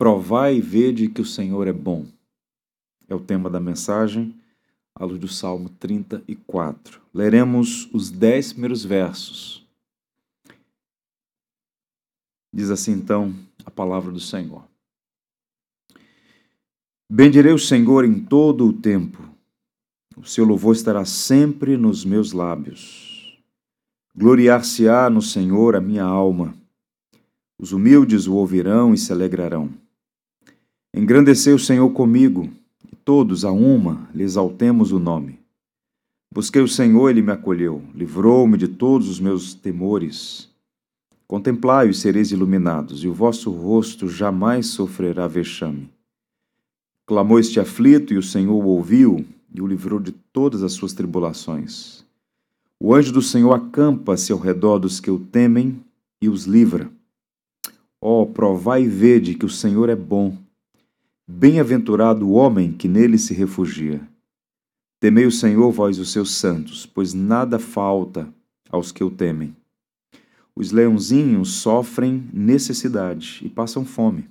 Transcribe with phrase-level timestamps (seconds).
[0.00, 2.06] Provai e vede que o Senhor é bom.
[3.06, 4.34] É o tema da mensagem,
[4.94, 7.02] à luz do Salmo 34.
[7.12, 9.62] Leremos os dez primeiros versos.
[12.50, 14.64] Diz assim então a palavra do Senhor.
[17.06, 19.22] Bendirei o Senhor em todo o tempo,
[20.16, 23.38] o seu louvor estará sempre nos meus lábios.
[24.16, 26.54] Gloriar-se-á no Senhor a minha alma.
[27.58, 29.78] Os humildes o ouvirão e se alegrarão.
[30.92, 32.50] Engrandecei o Senhor comigo,
[32.90, 35.38] e todos a uma lhe exaltemos o nome.
[36.34, 40.48] Busquei o Senhor, ele me acolheu, livrou-me de todos os meus temores.
[41.28, 45.88] Contemplai-o e sereis iluminados, e o vosso rosto jamais sofrerá vexame.
[47.06, 50.92] Clamou este aflito, e o Senhor o ouviu, e o livrou de todas as suas
[50.92, 52.04] tribulações.
[52.80, 55.80] O anjo do Senhor acampa-se ao redor dos que o temem
[56.20, 56.90] e os livra.
[58.00, 60.36] Ó, oh, provai e vede que o Senhor é bom
[61.32, 64.06] Bem-aventurado o homem que nele se refugia.
[64.98, 68.28] Temei o Senhor, vós os seus santos, pois nada falta
[68.68, 69.56] aos que o temem.
[70.56, 74.28] Os leãozinhos sofrem necessidade e passam fome.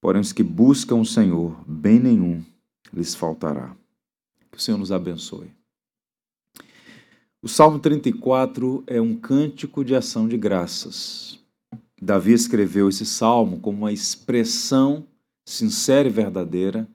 [0.00, 2.42] Porém, os que buscam o Senhor, bem nenhum
[2.92, 3.76] lhes faltará.
[4.50, 5.50] Que o Senhor nos abençoe.
[7.42, 11.38] O Salmo 34 é um cântico de ação de graças.
[12.00, 15.06] Davi escreveu esse salmo como uma expressão
[15.44, 16.88] sincera e verdadeira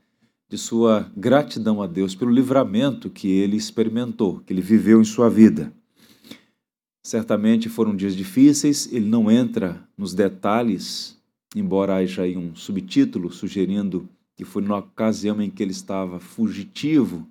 [0.50, 5.30] de sua gratidão a Deus pelo livramento que ele experimentou, que ele viveu em sua
[5.30, 5.74] vida.
[7.04, 11.18] Certamente foram dias difíceis, ele não entra nos detalhes,
[11.56, 17.28] embora haja aí um subtítulo sugerindo que foi na ocasião em que ele estava fugitivo,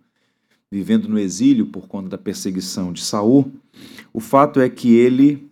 [0.70, 3.53] vivendo no exílio por conta da perseguição de Saul.
[4.12, 5.48] O fato é que ele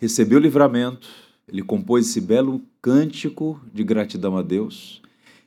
[0.00, 1.08] recebeu livramento,
[1.48, 5.00] ele compôs esse belo cântico de gratidão a Deus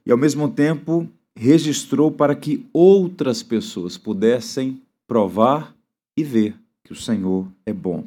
[0.06, 5.76] e, ao mesmo tempo, registrou para que outras pessoas pudessem provar
[6.18, 8.06] e ver que o Senhor é bom.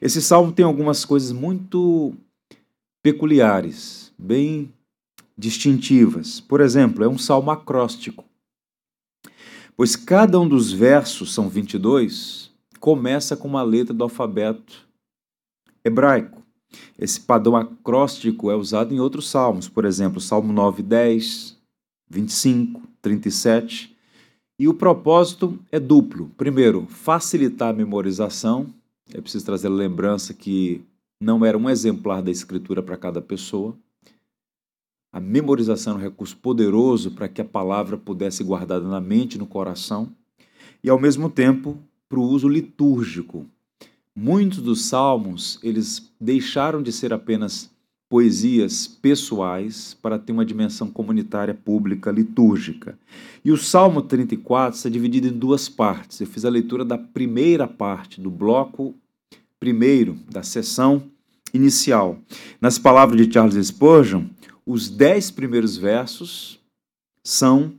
[0.00, 2.14] Esse salmo tem algumas coisas muito
[3.02, 4.72] peculiares, bem
[5.36, 6.40] distintivas.
[6.40, 8.24] Por exemplo, é um salmo acróstico,
[9.76, 14.86] pois cada um dos versos, são 22, começa com uma letra do alfabeto
[15.84, 16.43] hebraico.
[16.98, 21.56] Esse padrão acróstico é usado em outros salmos, por exemplo, Salmo 9, 10,
[22.08, 23.94] 25, 37.
[24.58, 26.30] E o propósito é duplo.
[26.36, 28.66] Primeiro, facilitar a memorização.
[29.12, 30.80] É preciso trazer a lembrança que
[31.20, 33.76] não era um exemplar da Escritura para cada pessoa.
[35.12, 39.38] A memorização é um recurso poderoso para que a palavra pudesse guardada na mente e
[39.38, 40.10] no coração.
[40.82, 43.46] E, ao mesmo tempo, para o uso litúrgico,
[44.16, 47.70] Muitos dos salmos, eles deixaram de ser apenas
[48.08, 52.96] poesias pessoais para ter uma dimensão comunitária, pública, litúrgica.
[53.44, 56.20] E o Salmo 34 está dividido em duas partes.
[56.20, 58.94] Eu fiz a leitura da primeira parte, do bloco
[59.58, 61.10] primeiro, da sessão
[61.52, 62.18] inicial.
[62.60, 64.26] Nas palavras de Charles Spurgeon,
[64.64, 66.60] os dez primeiros versos
[67.24, 67.72] são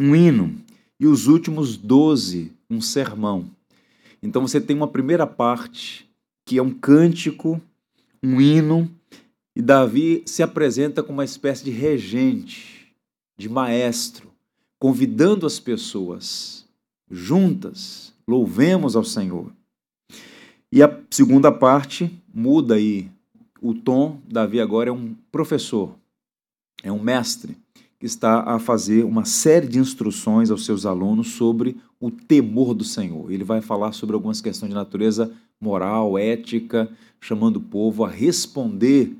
[0.00, 0.56] um hino
[0.98, 3.50] e os últimos doze um sermão.
[4.22, 6.08] Então você tem uma primeira parte
[6.44, 7.60] que é um cântico,
[8.22, 8.90] um hino,
[9.54, 12.94] e Davi se apresenta como uma espécie de regente,
[13.36, 14.30] de maestro,
[14.78, 16.66] convidando as pessoas
[17.10, 19.52] juntas, louvemos ao Senhor.
[20.70, 23.10] E a segunda parte muda aí
[23.60, 24.20] o tom.
[24.28, 25.96] Davi agora é um professor,
[26.82, 27.56] é um mestre
[28.00, 33.30] está a fazer uma série de instruções aos seus alunos sobre o temor do Senhor.
[33.30, 36.90] Ele vai falar sobre algumas questões de natureza moral, ética,
[37.20, 39.16] chamando o povo a responder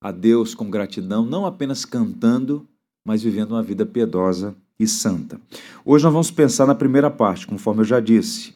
[0.00, 2.66] a Deus com gratidão, não apenas cantando,
[3.04, 5.40] mas vivendo uma vida piedosa e santa.
[5.84, 8.54] Hoje nós vamos pensar na primeira parte, conforme eu já disse.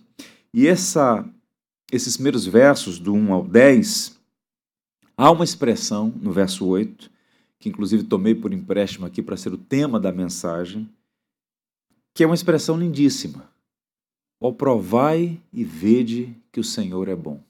[0.53, 1.25] E essa,
[1.93, 4.19] esses primeiros versos, do 1 ao 10,
[5.17, 7.14] há uma expressão no verso 8
[7.65, 10.87] que inclusive tomei por empréstimo aqui para ser o tema da mensagem,
[12.13, 13.51] que é uma expressão lindíssima.
[14.39, 17.43] Ó provai e vede que o Senhor é bom.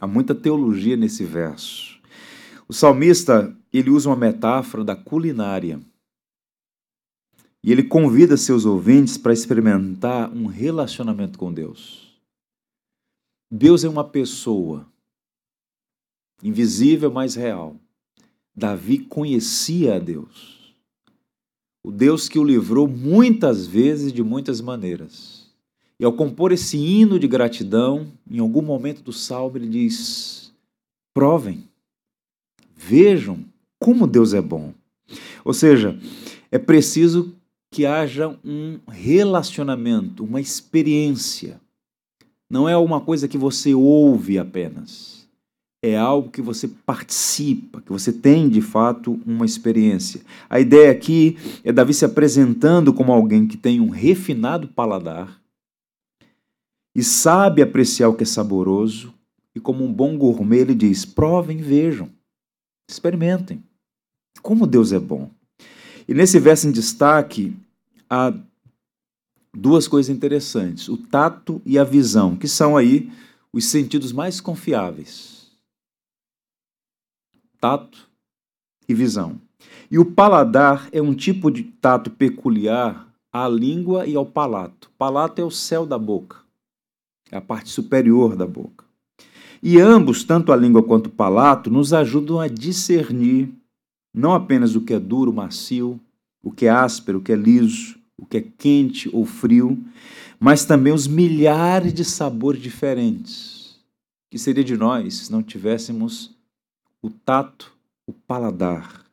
[0.00, 2.00] Há muita teologia nesse verso.
[2.66, 5.78] O salmista, ele usa uma metáfora da culinária.
[7.62, 12.18] E ele convida seus ouvintes para experimentar um relacionamento com Deus.
[13.50, 14.90] Deus é uma pessoa
[16.42, 17.78] invisível, mas real.
[18.54, 20.74] Davi conhecia a Deus.
[21.84, 25.50] O Deus que o livrou muitas vezes de muitas maneiras.
[25.98, 30.52] E ao compor esse hino de gratidão, em algum momento do salmo ele diz:
[31.14, 31.68] provem,
[32.76, 33.44] vejam,
[33.78, 34.72] Como Deus é bom.
[35.44, 35.98] Ou seja,
[36.50, 37.34] é preciso
[37.70, 41.60] que haja um relacionamento, uma experiência.
[42.48, 45.21] Não é uma coisa que você ouve apenas.
[45.82, 50.20] É algo que você participa, que você tem de fato uma experiência.
[50.48, 55.42] A ideia aqui é Davi se apresentando como alguém que tem um refinado paladar
[56.94, 59.12] e sabe apreciar o que é saboroso,
[59.54, 62.08] e como um bom gourmet, ele diz: provem, vejam,
[62.88, 63.62] experimentem.
[64.40, 65.30] Como Deus é bom.
[66.08, 67.56] E nesse verso em destaque,
[68.08, 68.32] há
[69.54, 73.10] duas coisas interessantes: o tato e a visão, que são aí
[73.52, 75.41] os sentidos mais confiáveis.
[77.62, 78.08] Tato
[78.88, 79.40] e visão.
[79.88, 84.90] E o paladar é um tipo de tato peculiar à língua e ao palato.
[84.98, 86.38] Palato é o céu da boca,
[87.30, 88.84] é a parte superior da boca.
[89.62, 93.48] E ambos, tanto a língua quanto o palato, nos ajudam a discernir
[94.12, 96.00] não apenas o que é duro, macio,
[96.42, 99.78] o que é áspero, o que é liso, o que é quente ou frio,
[100.40, 103.78] mas também os milhares de sabores diferentes
[104.32, 106.34] que seria de nós se não tivéssemos
[107.02, 107.76] o tato,
[108.06, 109.04] o paladar.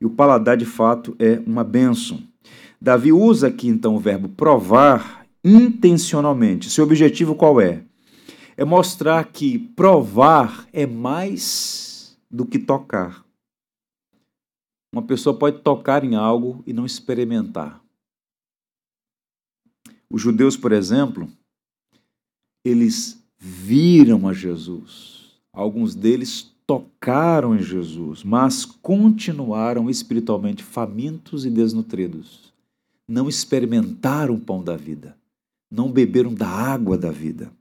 [0.00, 2.22] E o paladar, de fato, é uma bênção.
[2.80, 6.68] Davi usa aqui então o verbo provar intencionalmente.
[6.68, 7.84] Seu objetivo qual é?
[8.56, 13.24] É mostrar que provar é mais do que tocar.
[14.92, 17.80] Uma pessoa pode tocar em algo e não experimentar.
[20.10, 21.30] Os judeus, por exemplo,
[22.64, 25.40] eles viram a Jesus.
[25.52, 32.52] Alguns deles tocaram em Jesus, mas continuaram espiritualmente famintos e desnutridos.
[33.06, 35.16] Não experimentaram o pão da vida,
[35.70, 37.52] não beberam da água da vida.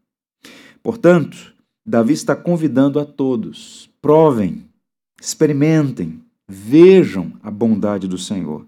[0.83, 1.53] Portanto,
[1.86, 4.63] Davi está convidando a todos: provem,
[5.19, 8.65] experimentem, vejam a bondade do Senhor.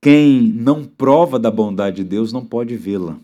[0.00, 3.18] Quem não prova da bondade de Deus não pode vê-la.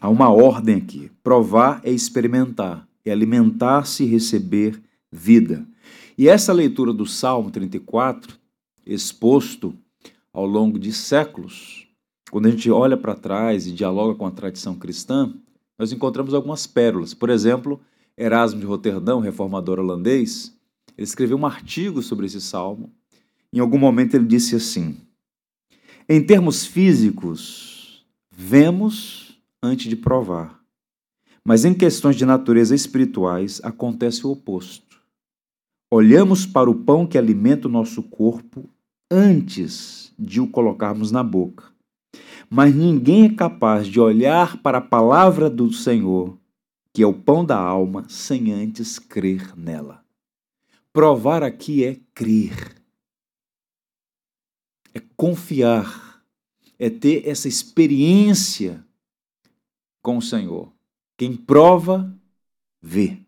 [0.00, 4.80] Há uma ordem aqui: provar é experimentar, é alimentar-se e receber
[5.14, 5.66] vida.
[6.18, 8.36] E essa leitura do Salmo 34,
[8.84, 9.74] exposto
[10.32, 11.86] ao longo de séculos,
[12.30, 15.32] quando a gente olha para trás e dialoga com a tradição cristã,
[15.78, 17.14] nós encontramos algumas pérolas.
[17.14, 17.80] Por exemplo,
[18.16, 20.56] Erasmo de Roterdão, reformador holandês,
[20.96, 22.92] ele escreveu um artigo sobre esse salmo.
[23.52, 24.96] Em algum momento ele disse assim:
[26.08, 30.60] Em termos físicos, vemos antes de provar.
[31.44, 34.83] Mas em questões de natureza espirituais acontece o oposto.
[35.94, 38.68] Olhamos para o pão que alimenta o nosso corpo
[39.10, 41.74] antes de o colocarmos na boca
[42.48, 46.38] mas ninguém é capaz de olhar para a palavra do Senhor,
[46.92, 50.04] que é o pão da alma, sem antes crer nela.
[50.92, 52.80] Provar aqui é crer,
[54.94, 56.24] é confiar,
[56.78, 58.84] é ter essa experiência
[60.00, 60.72] com o Senhor.
[61.16, 62.16] Quem prova,
[62.80, 63.23] vê.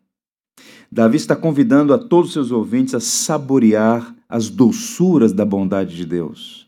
[0.91, 6.05] Davi está convidando a todos os seus ouvintes a saborear as doçuras da bondade de
[6.05, 6.67] Deus.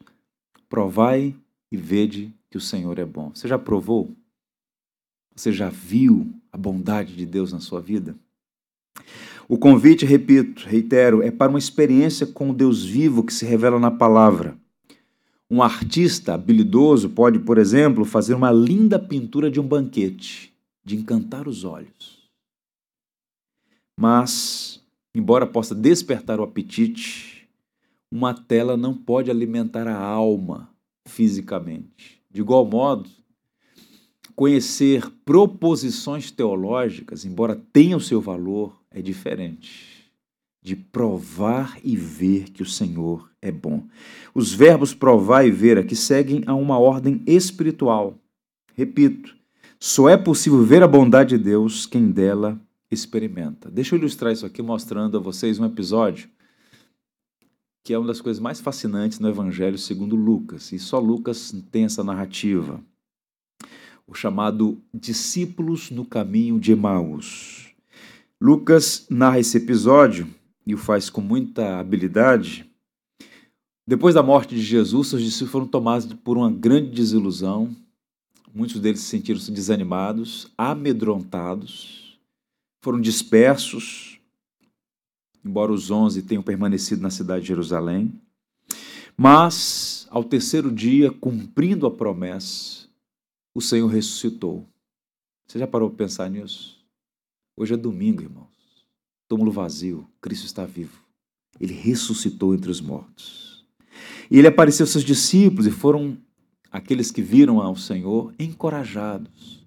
[0.68, 1.34] Provai
[1.70, 3.30] e vede que o Senhor é bom.
[3.34, 4.10] Você já provou?
[5.34, 8.16] Você já viu a bondade de Deus na sua vida?
[9.48, 13.78] O convite, repito, reitero, é para uma experiência com o Deus vivo que se revela
[13.78, 14.58] na palavra.
[15.50, 20.52] Um artista habilidoso pode, por exemplo, fazer uma linda pintura de um banquete,
[20.84, 22.17] de encantar os olhos.
[24.00, 24.80] Mas,
[25.12, 27.48] embora possa despertar o apetite,
[28.08, 30.70] uma tela não pode alimentar a alma
[31.04, 32.22] fisicamente.
[32.30, 33.10] De igual modo,
[34.36, 40.08] conhecer proposições teológicas, embora tenha o seu valor, é diferente
[40.62, 43.82] de provar e ver que o Senhor é bom.
[44.32, 48.16] Os verbos provar e ver aqui seguem a uma ordem espiritual.
[48.76, 49.34] Repito,
[49.80, 53.70] só é possível ver a bondade de Deus quem dela experimenta.
[53.70, 56.28] Deixa eu ilustrar isso aqui mostrando a vocês um episódio
[57.88, 61.84] que é uma das coisas mais fascinantes no Evangelho segundo Lucas, e só Lucas tem
[61.84, 62.84] essa narrativa.
[64.06, 67.68] O chamado discípulos no caminho de Emaús.
[68.38, 70.28] Lucas narra esse episódio
[70.66, 72.70] e o faz com muita habilidade.
[73.86, 77.74] Depois da morte de Jesus, seus discípulos foram tomados por uma grande desilusão.
[78.54, 82.07] Muitos deles se sentiram-se desanimados, amedrontados,
[82.88, 84.18] foram dispersos,
[85.44, 88.18] embora os onze tenham permanecido na cidade de Jerusalém.
[89.14, 92.88] Mas, ao terceiro dia, cumprindo a promessa,
[93.54, 94.66] o Senhor ressuscitou.
[95.46, 96.82] Você já parou para pensar nisso?
[97.54, 98.86] Hoje é domingo, irmãos.
[99.28, 100.98] Túmulo vazio, Cristo está vivo.
[101.60, 103.66] Ele ressuscitou entre os mortos.
[104.30, 106.16] E ele apareceu aos seus discípulos e foram
[106.72, 109.57] aqueles que viram ao Senhor encorajados.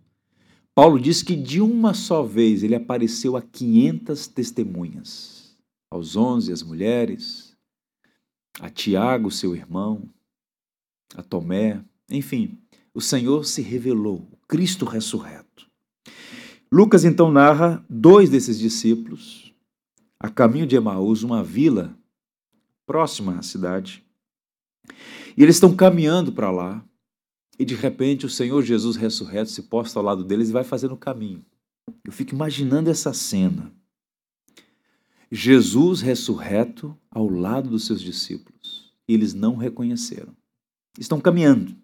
[0.73, 5.57] Paulo diz que de uma só vez ele apareceu a 500 testemunhas,
[5.89, 7.55] aos onze as mulheres,
[8.59, 10.09] a Tiago, seu irmão,
[11.15, 12.57] a Tomé, enfim,
[12.93, 15.67] o Senhor se revelou, o Cristo ressurreto.
[16.71, 19.53] Lucas então narra dois desses discípulos,
[20.17, 21.93] a caminho de Emaús, uma vila
[22.85, 24.05] próxima à cidade,
[25.35, 26.83] e eles estão caminhando para lá,
[27.61, 30.95] e de repente o Senhor Jesus ressurreto se posta ao lado deles e vai fazendo
[30.95, 31.45] o caminho.
[32.03, 33.71] Eu fico imaginando essa cena.
[35.31, 38.91] Jesus ressurreto ao lado dos seus discípulos.
[39.07, 40.35] E eles não reconheceram.
[40.97, 41.75] Estão caminhando.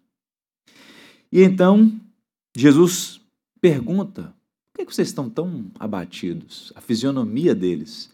[1.31, 2.01] E então
[2.55, 3.21] Jesus
[3.61, 4.33] pergunta:
[4.73, 6.73] por que vocês estão tão abatidos?
[6.73, 8.11] A fisionomia deles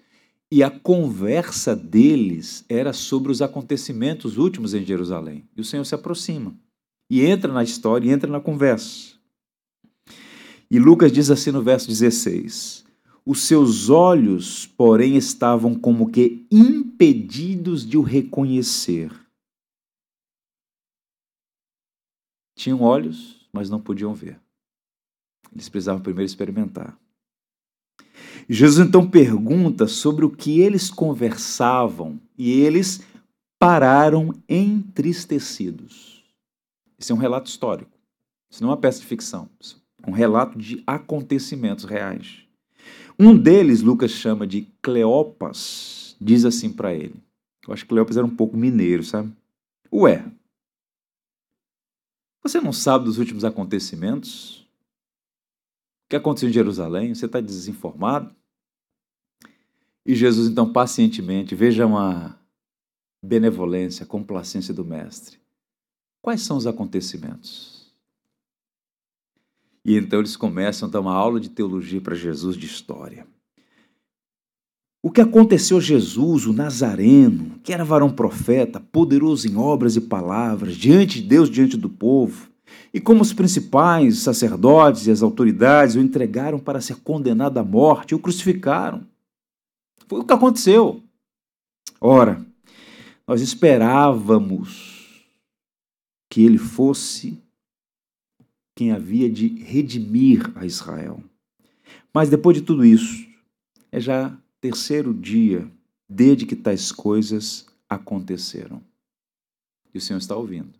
[0.52, 5.48] e a conversa deles era sobre os acontecimentos últimos em Jerusalém.
[5.56, 6.54] E o Senhor se aproxima
[7.14, 9.14] e entra na história, e entra na conversa.
[10.70, 12.84] E Lucas diz assim no verso 16:
[13.24, 19.12] Os seus olhos, porém, estavam como que impedidos de o reconhecer.
[22.58, 24.40] Tinham olhos, mas não podiam ver.
[25.52, 26.98] Eles precisavam primeiro experimentar.
[28.50, 33.04] Jesus então pergunta sobre o que eles conversavam e eles
[33.60, 36.13] pararam entristecidos.
[37.00, 37.92] Esse é um relato histórico.
[38.50, 39.50] Isso não é uma peça de ficção.
[40.02, 42.44] É um relato de acontecimentos reais.
[43.20, 47.16] Um deles, Lucas chama de Cleopas, diz assim para ele.
[47.68, 49.32] Eu acho que Cleopas era um pouco mineiro, sabe?
[49.92, 50.26] Ué,
[52.44, 54.68] você não sabe dos últimos acontecimentos?
[56.06, 57.16] O que aconteceu em Jerusalém?
[57.16, 58.36] Você está desinformado?
[60.06, 62.38] E Jesus, então, pacientemente, veja uma
[63.24, 65.40] benevolência, complacência do Mestre.
[66.24, 67.92] Quais são os acontecimentos?
[69.84, 73.28] E então eles começam a dar uma aula de teologia para Jesus de história.
[75.04, 80.02] O que aconteceu a Jesus, o Nazareno, que era varão profeta, poderoso em obras e
[80.02, 82.50] palavras, diante de Deus, diante do povo,
[82.94, 88.16] e como os principais sacerdotes e as autoridades o entregaram para ser condenado à morte,
[88.16, 89.06] o crucificaram.
[90.08, 91.04] Foi o que aconteceu.
[92.00, 92.42] Ora,
[93.28, 94.93] nós esperávamos
[96.34, 97.40] que ele fosse
[98.76, 101.24] quem havia de redimir a Israel.
[102.12, 103.24] Mas depois de tudo isso,
[103.92, 105.72] é já terceiro dia
[106.10, 108.82] desde que tais coisas aconteceram.
[109.94, 110.74] E o Senhor está ouvindo.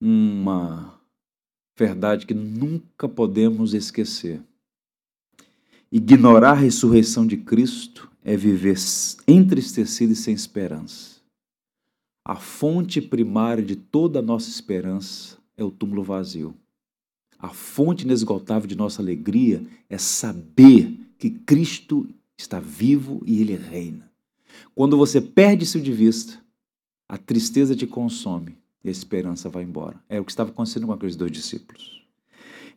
[0.00, 0.96] Uma
[1.76, 4.40] verdade que nunca podemos esquecer.
[5.90, 8.76] Ignorar a ressurreição de Cristo é viver
[9.26, 11.15] entristecido e sem esperança.
[12.28, 16.56] A fonte primária de toda a nossa esperança é o túmulo vazio.
[17.38, 22.04] A fonte inesgotável de nossa alegria é saber que Cristo
[22.36, 24.10] está vivo e ele reina.
[24.74, 26.44] Quando você perde isso de vista,
[27.08, 30.02] a tristeza te consome e a esperança vai embora.
[30.08, 32.02] É o que estava acontecendo com aqueles dois discípulos.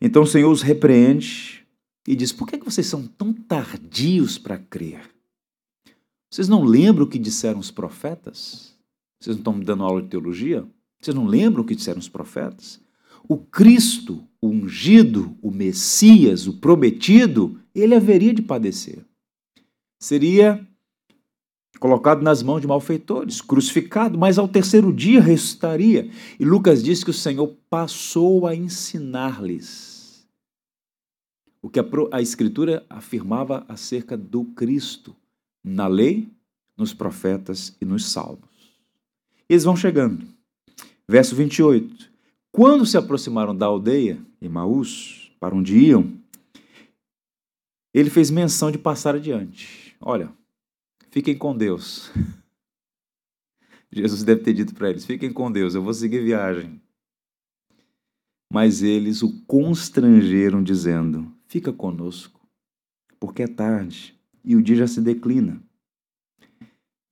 [0.00, 1.66] Então o Senhor os repreende
[2.06, 5.10] e diz: Por que vocês são tão tardios para crer?
[6.30, 8.78] Vocês não lembram o que disseram os profetas?
[9.20, 10.66] Vocês não estão me dando aula de teologia?
[11.00, 12.80] Vocês não lembram o que disseram os profetas?
[13.28, 19.04] O Cristo, o ungido, o Messias, o prometido, ele haveria de padecer.
[19.98, 20.66] Seria
[21.78, 26.10] colocado nas mãos de malfeitores, crucificado, mas ao terceiro dia ressuscitaria.
[26.38, 30.26] E Lucas diz que o Senhor passou a ensinar-lhes
[31.62, 35.14] o que a, a Escritura afirmava acerca do Cristo
[35.62, 36.28] na lei,
[36.76, 38.49] nos profetas e nos salmos.
[39.50, 40.28] Eles vão chegando.
[41.08, 42.08] Verso 28.
[42.52, 46.16] Quando se aproximaram da aldeia, Emaús, para onde iam,
[47.92, 49.96] ele fez menção de passar adiante.
[50.00, 50.32] Olha,
[51.10, 52.12] fiquem com Deus.
[53.92, 56.80] Jesus deve ter dito para eles: fiquem com Deus, eu vou seguir viagem.
[58.52, 62.40] Mas eles o constrangeram, dizendo: Fica conosco,
[63.18, 65.60] porque é tarde e o dia já se declina.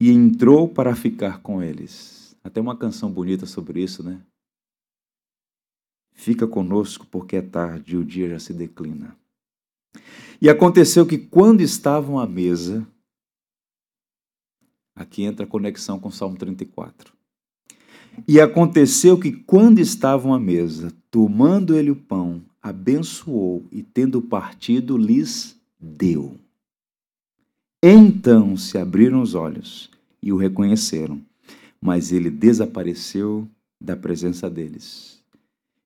[0.00, 2.27] E entrou para ficar com eles.
[2.48, 4.22] Até uma canção bonita sobre isso, né?
[6.14, 9.14] Fica conosco porque é tarde e o dia já se declina.
[10.40, 12.88] E aconteceu que quando estavam à mesa,
[14.96, 17.12] aqui entra a conexão com o Salmo 34.
[18.26, 24.96] E aconteceu que quando estavam à mesa, tomando ele o pão, abençoou e tendo partido,
[24.96, 26.34] lhes deu.
[27.82, 29.90] Então se abriram os olhos
[30.22, 31.27] e o reconheceram,
[31.80, 33.48] mas ele desapareceu
[33.80, 35.22] da presença deles.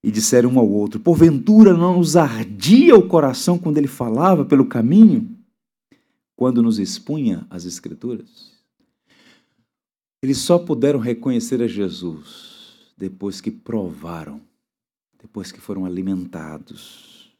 [0.02, 4.66] E disseram um ao outro: Porventura não nos ardia o coração quando ele falava pelo
[4.66, 5.36] caminho,
[6.34, 8.52] quando nos expunha as Escrituras?
[10.22, 14.40] Eles só puderam reconhecer a Jesus depois que provaram,
[15.20, 17.32] depois que foram alimentados,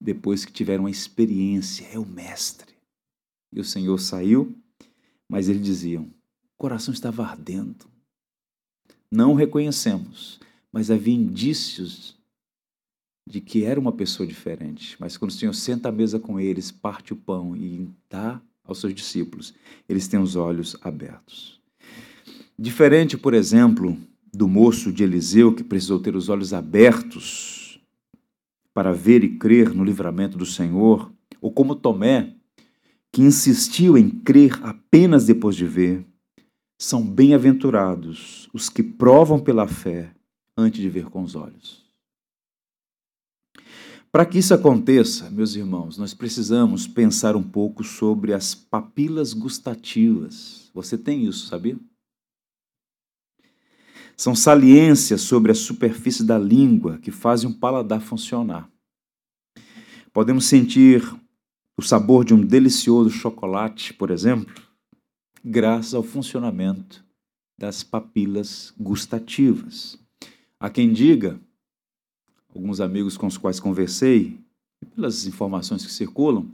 [0.00, 1.86] depois que tiveram a experiência.
[1.92, 2.74] É o Mestre.
[3.52, 4.54] E o Senhor saiu,
[5.28, 6.10] mas eles diziam:
[6.60, 7.86] coração estava ardendo.
[9.10, 10.38] Não reconhecemos,
[10.70, 12.14] mas havia indícios
[13.26, 14.94] de que era uma pessoa diferente.
[15.00, 18.78] Mas quando o Senhor senta à mesa com eles, parte o pão e dá aos
[18.78, 19.54] seus discípulos,
[19.88, 21.58] eles têm os olhos abertos.
[22.58, 23.96] Diferente, por exemplo,
[24.30, 27.80] do moço de Eliseu que precisou ter os olhos abertos
[28.74, 32.34] para ver e crer no livramento do Senhor, ou como Tomé,
[33.10, 36.06] que insistiu em crer apenas depois de ver,
[36.80, 40.14] são bem-aventurados os que provam pela fé
[40.56, 41.84] antes de ver com os olhos.
[44.10, 50.70] Para que isso aconteça, meus irmãos, nós precisamos pensar um pouco sobre as papilas gustativas.
[50.72, 51.78] Você tem isso, sabia?
[54.16, 58.70] São saliências sobre a superfície da língua que fazem o paladar funcionar.
[60.14, 61.04] Podemos sentir
[61.78, 64.69] o sabor de um delicioso chocolate, por exemplo,
[65.44, 67.04] graças ao funcionamento
[67.58, 69.98] das papilas gustativas.
[70.58, 71.40] Há quem diga,
[72.54, 74.38] alguns amigos com os quais conversei,
[74.94, 76.50] pelas informações que circulam,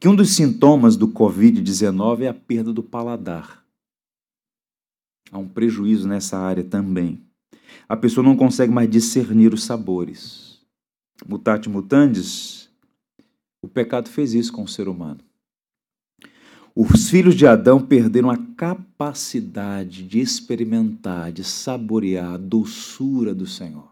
[0.00, 3.64] que um dos sintomas do Covid-19 é a perda do paladar.
[5.30, 7.20] Há um prejuízo nessa área também.
[7.88, 10.60] A pessoa não consegue mais discernir os sabores.
[11.26, 12.70] Mutate mutandis,
[13.62, 15.20] o pecado fez isso com o ser humano.
[16.78, 23.88] Os filhos de Adão perderam a capacidade de experimentar, de saborear a doçura do Senhor.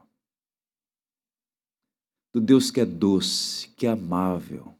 [2.30, 4.74] Do Deus que é doce, que é amável,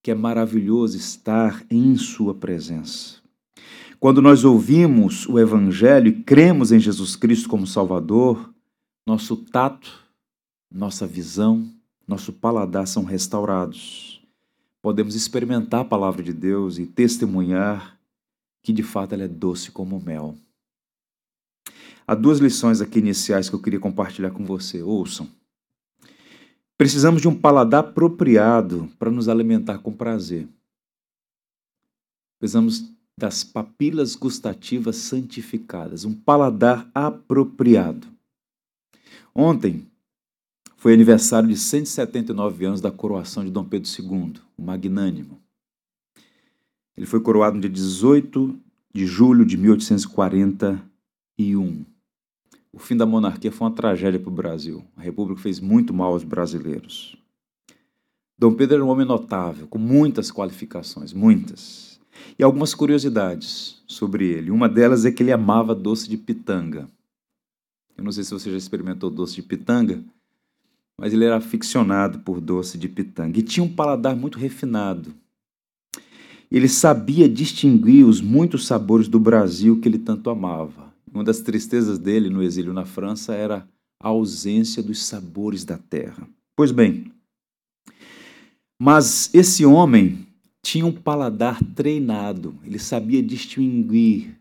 [0.00, 3.20] que é maravilhoso estar em Sua presença.
[3.98, 8.54] Quando nós ouvimos o Evangelho e cremos em Jesus Cristo como Salvador,
[9.04, 10.04] nosso tato,
[10.70, 11.68] nossa visão,
[12.06, 14.13] nosso paladar são restaurados.
[14.84, 17.98] Podemos experimentar a palavra de Deus e testemunhar
[18.62, 20.36] que de fato ela é doce como mel.
[22.06, 24.82] Há duas lições aqui iniciais que eu queria compartilhar com você.
[24.82, 25.26] Ouçam.
[26.76, 30.46] Precisamos de um paladar apropriado para nos alimentar com prazer.
[32.38, 32.84] Precisamos
[33.18, 38.06] das papilas gustativas santificadas, um paladar apropriado.
[39.34, 39.86] Ontem,
[40.84, 45.40] foi aniversário de 179 anos da coroação de Dom Pedro II, o Magnânimo.
[46.94, 48.54] Ele foi coroado no dia 18
[48.92, 51.86] de julho de 1841.
[52.70, 54.84] O fim da monarquia foi uma tragédia para o Brasil.
[54.94, 57.16] A República fez muito mal aos brasileiros.
[58.38, 61.98] Dom Pedro era um homem notável, com muitas qualificações, muitas.
[62.38, 64.50] E algumas curiosidades sobre ele.
[64.50, 66.86] Uma delas é que ele amava doce de pitanga.
[67.96, 70.04] Eu não sei se você já experimentou doce de pitanga,
[70.98, 75.14] mas ele era aficionado por doce de pitanga e tinha um paladar muito refinado.
[76.50, 80.94] Ele sabia distinguir os muitos sabores do Brasil que ele tanto amava.
[81.12, 83.68] Uma das tristezas dele no exílio na França era
[84.00, 86.28] a ausência dos sabores da terra.
[86.56, 87.12] Pois bem,
[88.80, 90.26] mas esse homem
[90.62, 94.38] tinha um paladar treinado, ele sabia distinguir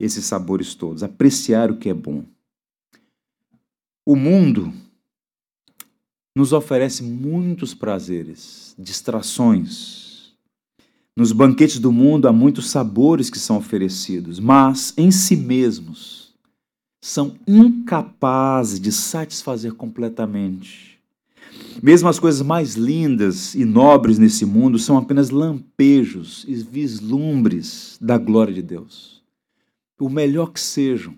[0.00, 2.24] esses sabores todos, apreciar o que é bom.
[4.06, 4.72] O mundo
[6.38, 10.34] nos oferece muitos prazeres, distrações.
[11.16, 16.32] Nos banquetes do mundo há muitos sabores que são oferecidos, mas em si mesmos
[17.02, 21.00] são incapazes de satisfazer completamente.
[21.82, 28.16] Mesmo as coisas mais lindas e nobres nesse mundo são apenas lampejos e vislumbres da
[28.16, 29.24] glória de Deus.
[29.98, 31.16] O melhor que sejam,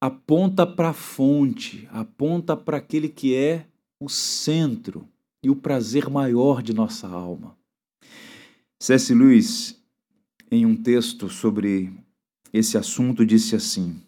[0.00, 3.66] aponta para a fonte, aponta para aquele que é
[4.04, 5.08] o centro
[5.42, 7.56] e o prazer maior de nossa alma.
[8.80, 9.14] C.S.
[9.14, 9.80] Lewis,
[10.50, 11.92] em um texto sobre
[12.52, 14.00] esse assunto, disse assim: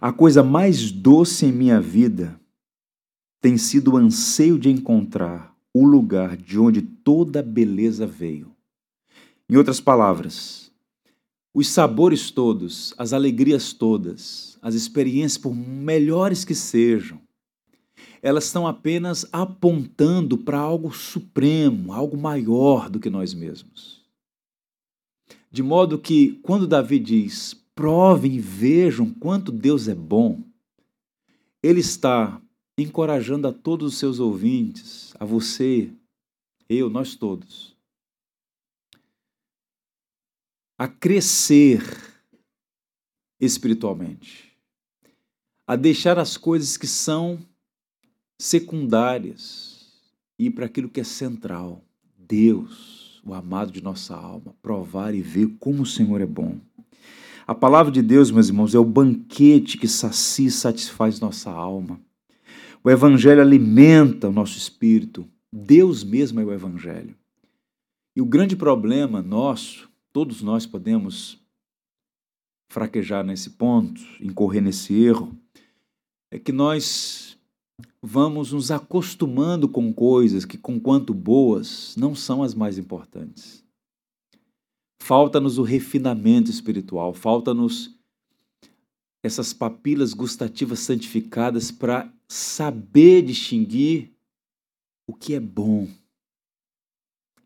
[0.00, 2.40] A coisa mais doce em minha vida
[3.40, 8.52] tem sido o anseio de encontrar o lugar de onde toda beleza veio.
[9.48, 10.72] Em outras palavras,
[11.54, 17.20] os sabores todos, as alegrias todas, as experiências, por melhores que sejam,
[18.22, 24.02] elas estão apenas apontando para algo supremo, algo maior do que nós mesmos.
[25.50, 30.42] De modo que, quando Davi diz: provem e vejam quanto Deus é bom,
[31.62, 32.40] ele está
[32.76, 35.90] encorajando a todos os seus ouvintes, a você,
[36.68, 37.76] eu, nós todos,
[40.76, 41.82] a crescer
[43.40, 44.52] espiritualmente,
[45.66, 47.38] a deixar as coisas que são
[48.38, 49.92] secundárias
[50.38, 51.82] e para aquilo que é central.
[52.16, 56.58] Deus, o amado de nossa alma, provar e ver como o Senhor é bom.
[57.46, 61.98] A palavra de Deus, meus irmãos, é o banquete que sacia e satisfaz nossa alma.
[62.84, 65.26] O Evangelho alimenta o nosso espírito.
[65.50, 67.16] Deus mesmo é o Evangelho.
[68.14, 71.40] E o grande problema nosso, todos nós podemos
[72.68, 75.34] fraquejar nesse ponto, incorrer nesse erro,
[76.30, 77.37] é que nós
[78.02, 83.64] vamos nos acostumando com coisas que, conquanto boas, não são as mais importantes.
[85.00, 87.96] Falta-nos o refinamento espiritual, falta-nos
[89.22, 94.12] essas papilas gustativas santificadas para saber distinguir
[95.08, 95.88] o que é bom.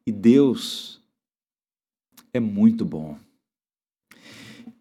[0.06, 1.00] E Deus
[2.32, 3.18] é muito bom.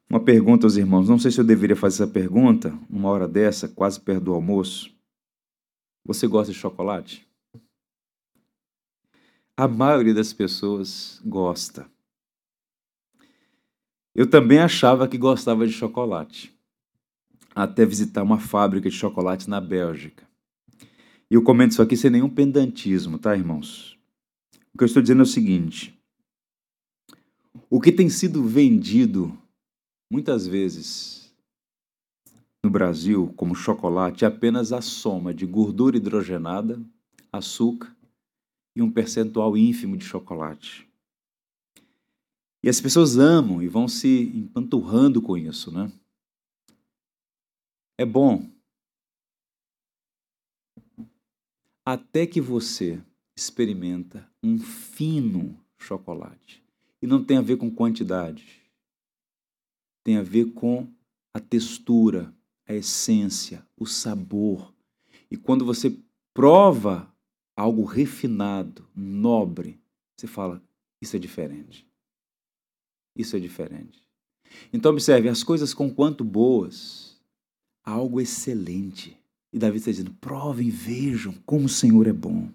[0.10, 3.69] Uma pergunta aos irmãos, não sei se eu deveria fazer essa pergunta, uma hora dessa,
[3.69, 4.93] quase perto do almoço.
[6.05, 7.27] Você gosta de chocolate?
[9.55, 11.89] A maioria das pessoas gosta.
[14.13, 16.53] Eu também achava que gostava de chocolate,
[17.55, 20.27] até visitar uma fábrica de chocolate na Bélgica.
[21.29, 23.97] E eu comento isso aqui sem nenhum pendantismo, tá, irmãos?
[24.73, 25.97] O que eu estou dizendo é o seguinte:
[27.69, 29.37] o que tem sido vendido
[30.09, 31.20] muitas vezes
[32.63, 36.82] no Brasil como chocolate é apenas a soma de gordura hidrogenada,
[37.32, 37.95] açúcar
[38.76, 40.88] e um percentual ínfimo de chocolate.
[42.63, 45.91] E as pessoas amam e vão se empanturrando com isso, né?
[47.97, 48.47] É bom.
[51.84, 53.04] Até que você
[53.36, 56.63] experimenta um fino chocolate.
[57.02, 58.62] E não tem a ver com quantidade.
[60.04, 60.88] Tem a ver com
[61.34, 62.32] a textura,
[62.71, 64.73] a essência, o sabor.
[65.29, 65.97] E quando você
[66.34, 67.12] prova
[67.55, 69.79] algo refinado, nobre,
[70.17, 70.62] você fala:
[71.01, 71.86] Isso é diferente.
[73.15, 74.01] Isso é diferente.
[74.73, 77.19] Então, observe: as coisas com quanto boas,
[77.84, 79.17] algo excelente.
[79.53, 82.49] E Davi está dizendo: provem, vejam como o Senhor é bom.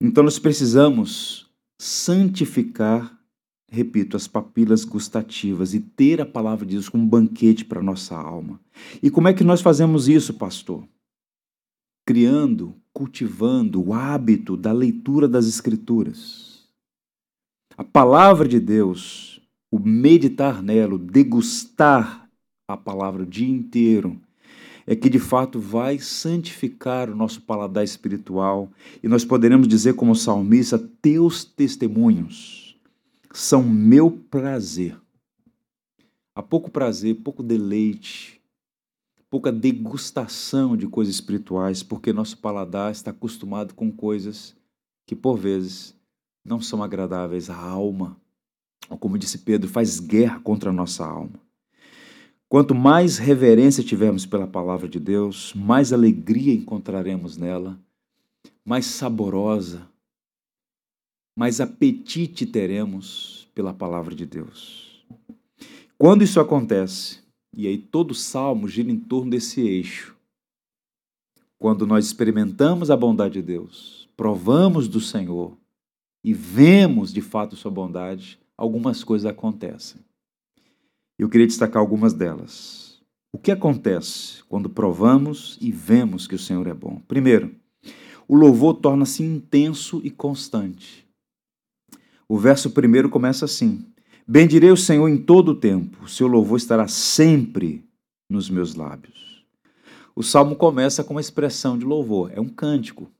[0.00, 3.19] Então, nós precisamos santificar,
[3.70, 7.82] repito, as papilas gustativas e ter a palavra de Deus como um banquete para a
[7.82, 8.60] nossa alma.
[9.00, 10.84] E como é que nós fazemos isso, pastor?
[12.04, 16.68] Criando, cultivando o hábito da leitura das Escrituras.
[17.76, 22.28] A palavra de Deus, o meditar nela, o degustar
[22.66, 24.20] a palavra o dia inteiro,
[24.86, 28.68] é que de fato vai santificar o nosso paladar espiritual
[29.02, 32.69] e nós poderemos dizer, como salmista, teus testemunhos
[33.32, 34.98] são meu prazer.
[36.34, 38.40] Há pouco prazer, pouco deleite,
[39.28, 44.56] pouca degustação de coisas espirituais, porque nosso paladar está acostumado com coisas
[45.06, 45.94] que por vezes
[46.44, 48.16] não são agradáveis à alma.
[48.88, 51.38] Ou como disse Pedro, faz guerra contra a nossa alma.
[52.48, 57.78] Quanto mais reverência tivermos pela palavra de Deus, mais alegria encontraremos nela,
[58.64, 59.88] mais saborosa,
[61.36, 65.04] mais apetite teremos pela palavra de Deus.
[65.98, 67.20] Quando isso acontece,
[67.54, 70.16] e aí todo salmo gira em torno desse eixo,
[71.58, 75.56] quando nós experimentamos a bondade de Deus, provamos do Senhor
[76.24, 80.00] e vemos de fato Sua bondade, algumas coisas acontecem.
[81.18, 82.98] Eu queria destacar algumas delas.
[83.32, 87.00] O que acontece quando provamos e vemos que o Senhor é bom?
[87.06, 87.54] Primeiro,
[88.26, 91.06] o louvor torna-se intenso e constante.
[92.30, 93.84] O verso primeiro começa assim:
[94.24, 97.84] Bendirei o Senhor em todo o tempo, seu louvor estará sempre
[98.30, 99.44] nos meus lábios.
[100.14, 103.10] O salmo começa com uma expressão de louvor, é um cântico.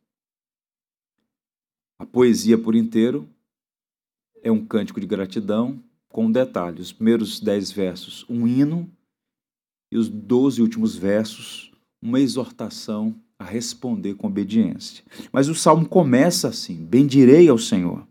[1.99, 3.29] A poesia por inteiro
[4.45, 8.89] é um cântico de gratidão, com um detalhe: os primeiros dez versos, um hino,
[9.91, 15.03] e os doze últimos versos, uma exortação a responder com obediência.
[15.33, 18.09] Mas o salmo começa assim: Bendirei ao Senhor.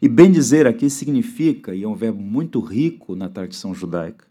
[0.00, 4.26] E bendizer aqui significa, e é um verbo muito rico na tradição judaica,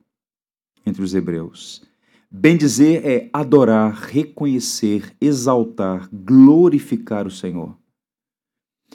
[0.86, 1.82] entre os hebreus,
[2.38, 7.78] Bendizer é adorar, reconhecer, exaltar, glorificar o Senhor.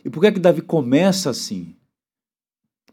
[0.05, 1.75] E por que é que Davi começa assim?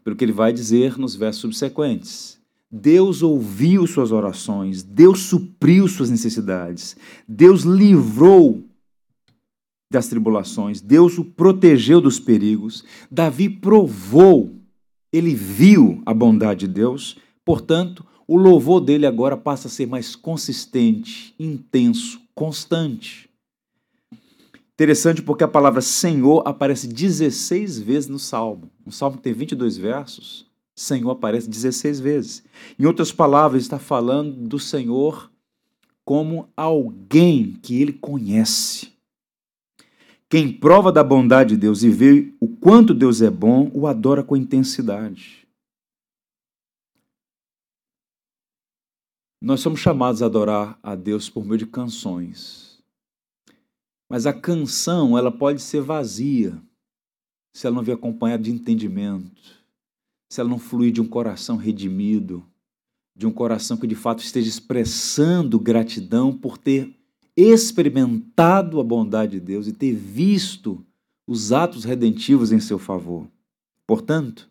[0.02, 2.40] Pelo que ele vai dizer nos versos subsequentes.
[2.70, 6.96] Deus ouviu suas orações, Deus supriu suas necessidades,
[7.28, 8.64] Deus livrou
[9.90, 12.84] das tribulações, Deus o protegeu dos perigos.
[13.10, 14.54] Davi provou,
[15.12, 20.14] ele viu a bondade de Deus, portanto, o louvor dele agora passa a ser mais
[20.14, 23.28] consistente, intenso, constante.
[24.74, 28.70] Interessante porque a palavra Senhor aparece 16 vezes no Salmo.
[28.86, 30.46] Um salmo que tem 22 versos,
[30.76, 32.44] Senhor aparece 16 vezes.
[32.78, 35.30] Em outras palavras, está falando do Senhor
[36.04, 38.92] como alguém que ele conhece.
[40.30, 44.22] Quem prova da bondade de Deus e vê o quanto Deus é bom, o adora
[44.22, 45.48] com intensidade.
[49.40, 52.82] Nós somos chamados a adorar a Deus por meio de canções.
[54.10, 56.60] Mas a canção, ela pode ser vazia
[57.54, 59.40] se ela não vier acompanhada de entendimento,
[60.30, 62.44] se ela não fluir de um coração redimido,
[63.16, 66.97] de um coração que de fato esteja expressando gratidão por ter
[67.40, 70.84] experimentado a bondade de Deus e ter visto
[71.24, 73.28] os atos redentivos em seu favor.
[73.86, 74.50] Portanto,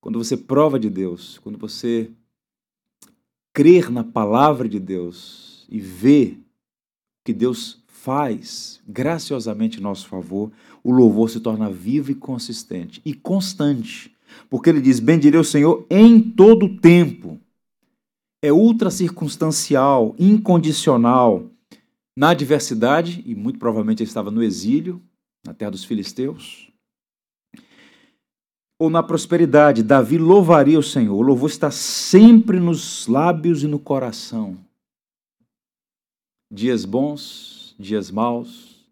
[0.00, 2.10] quando você prova de Deus, quando você
[3.52, 6.40] crer na palavra de Deus e ver
[7.24, 10.50] que Deus faz graciosamente em nosso favor,
[10.82, 14.12] o louvor se torna vivo e consistente e constante.
[14.48, 17.38] Porque ele diz: Bendirei o Senhor em todo o tempo.
[18.42, 21.50] É ultra circunstancial, incondicional,
[22.16, 25.02] na adversidade, e muito provavelmente ele estava no exílio,
[25.44, 26.70] na terra dos filisteus,
[28.80, 31.14] ou na prosperidade, Davi louvaria o Senhor.
[31.14, 34.56] O louvor está sempre nos lábios e no coração.
[36.50, 38.86] Dias bons, dias maus,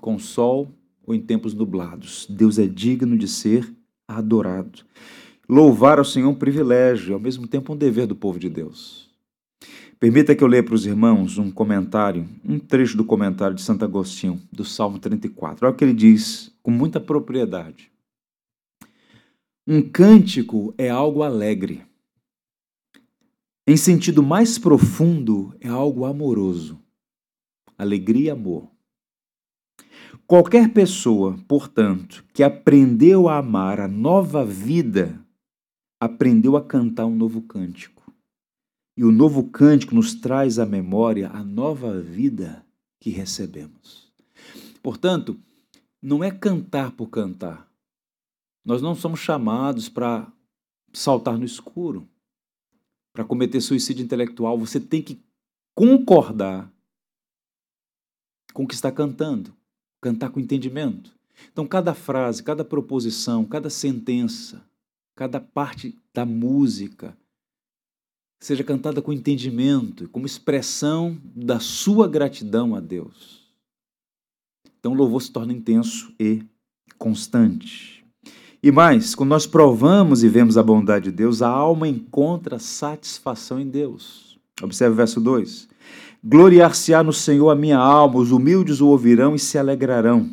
[0.00, 0.72] com sol
[1.06, 2.26] ou em tempos nublados.
[2.28, 3.70] Deus é digno de ser
[4.08, 4.82] adorado.
[5.46, 9.07] Louvar ao Senhor é um privilégio, ao mesmo tempo um dever do povo de Deus.
[9.98, 13.84] Permita que eu leia para os irmãos um comentário, um trecho do comentário de Santo
[13.84, 15.66] Agostinho, do Salmo 34.
[15.66, 17.90] Olha o que ele diz com muita propriedade.
[19.66, 21.84] Um cântico é algo alegre.
[23.66, 26.78] Em sentido mais profundo, é algo amoroso.
[27.76, 28.70] Alegria e amor.
[30.28, 35.20] Qualquer pessoa, portanto, que aprendeu a amar a nova vida,
[36.00, 37.97] aprendeu a cantar um novo cântico.
[38.98, 42.66] E o novo cântico nos traz à memória a nova vida
[42.98, 44.12] que recebemos.
[44.82, 45.38] Portanto,
[46.02, 47.70] não é cantar por cantar.
[48.64, 50.26] Nós não somos chamados para
[50.92, 52.08] saltar no escuro,
[53.12, 54.58] para cometer suicídio intelectual.
[54.58, 55.22] Você tem que
[55.76, 56.68] concordar
[58.52, 59.54] com o que está cantando,
[60.00, 61.16] cantar com entendimento.
[61.52, 64.60] Então, cada frase, cada proposição, cada sentença,
[65.14, 67.16] cada parte da música,
[68.40, 73.48] seja cantada com entendimento, como expressão da sua gratidão a Deus.
[74.78, 76.42] Então o louvor se torna intenso e
[76.96, 78.04] constante.
[78.62, 83.60] E mais, quando nós provamos e vemos a bondade de Deus, a alma encontra satisfação
[83.60, 84.38] em Deus.
[84.60, 85.68] Observe o verso 2.
[86.24, 90.28] Gloriar-se-á no Senhor a minha alma, os humildes o ouvirão e se alegrarão.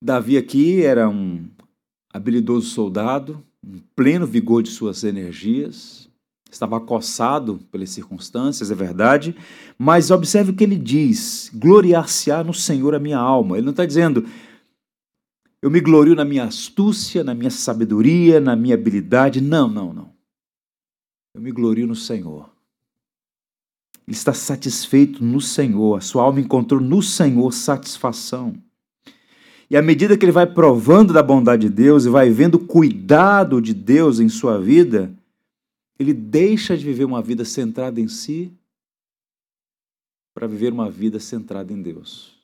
[0.00, 1.48] Davi aqui era um
[2.12, 6.07] habilidoso soldado, em pleno vigor de suas energias,
[6.50, 9.36] estava acossado pelas circunstâncias, é verdade,
[9.78, 13.56] mas observe o que ele diz: gloriar-se-á no Senhor a minha alma.
[13.56, 14.26] Ele não está dizendo,
[15.60, 19.40] eu me glorio na minha astúcia, na minha sabedoria, na minha habilidade.
[19.40, 20.10] Não, não, não.
[21.34, 22.48] Eu me glorio no Senhor.
[24.06, 28.54] Ele está satisfeito no Senhor, a sua alma encontrou no Senhor satisfação.
[29.70, 32.66] E à medida que ele vai provando da bondade de Deus e vai vendo o
[32.66, 35.12] cuidado de Deus em sua vida,
[35.98, 38.56] ele deixa de viver uma vida centrada em si
[40.32, 42.38] para viver uma vida centrada em Deus.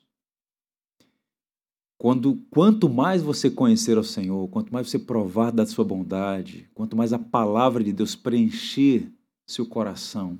[1.97, 6.95] Quando, quanto mais você conhecer ao Senhor, quanto mais você provar da sua bondade, quanto
[6.95, 9.09] mais a palavra de Deus preencher
[9.47, 10.37] seu coração,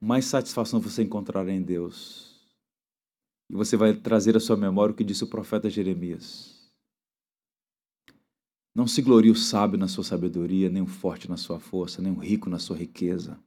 [0.00, 2.30] mais satisfação você encontrará em Deus.
[3.48, 6.59] E você vai trazer à sua memória o que disse o profeta Jeremias.
[8.74, 12.12] Não se glorie o sábio na sua sabedoria, nem o forte na sua força, nem
[12.12, 13.38] o rico na sua riqueza.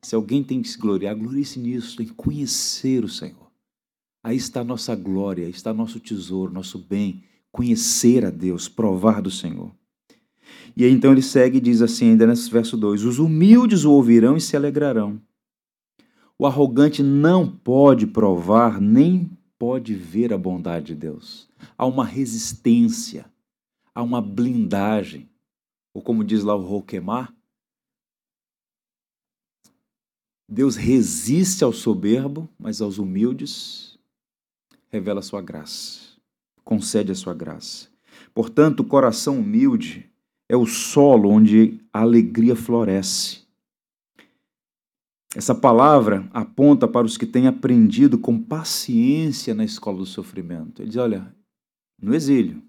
[0.00, 3.50] Se alguém tem que se gloriar, glorie-se nisso, em conhecer o Senhor.
[4.22, 7.22] Aí está a nossa glória, aí está nosso tesouro, nosso bem,
[7.52, 9.70] conhecer a Deus, provar do Senhor.
[10.76, 13.92] E aí então ele segue e diz assim, ainda nesse verso 2: Os humildes o
[13.92, 15.20] ouvirão e se alegrarão.
[16.38, 21.48] O arrogante não pode provar nem pode ver a bondade de Deus.
[21.78, 23.24] Há uma resistência,
[23.94, 25.28] há uma blindagem.
[25.94, 27.32] Ou como diz lá o Roquemar,
[30.48, 33.98] Deus resiste ao soberbo, mas aos humildes
[34.90, 36.18] revela a sua graça,
[36.62, 37.88] concede a sua graça.
[38.34, 40.10] Portanto, o coração humilde
[40.48, 43.42] é o solo onde a alegria floresce.
[45.34, 50.80] Essa palavra aponta para os que têm aprendido com paciência na escola do sofrimento.
[50.80, 51.34] Ele diz: Olha,
[52.00, 52.62] no exílio,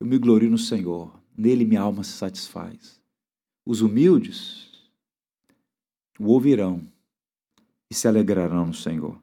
[0.00, 3.00] eu me glorio no Senhor, nele minha alma se satisfaz.
[3.66, 4.64] Os humildes
[6.18, 6.80] o ouvirão
[7.90, 9.18] e se alegrarão no Senhor.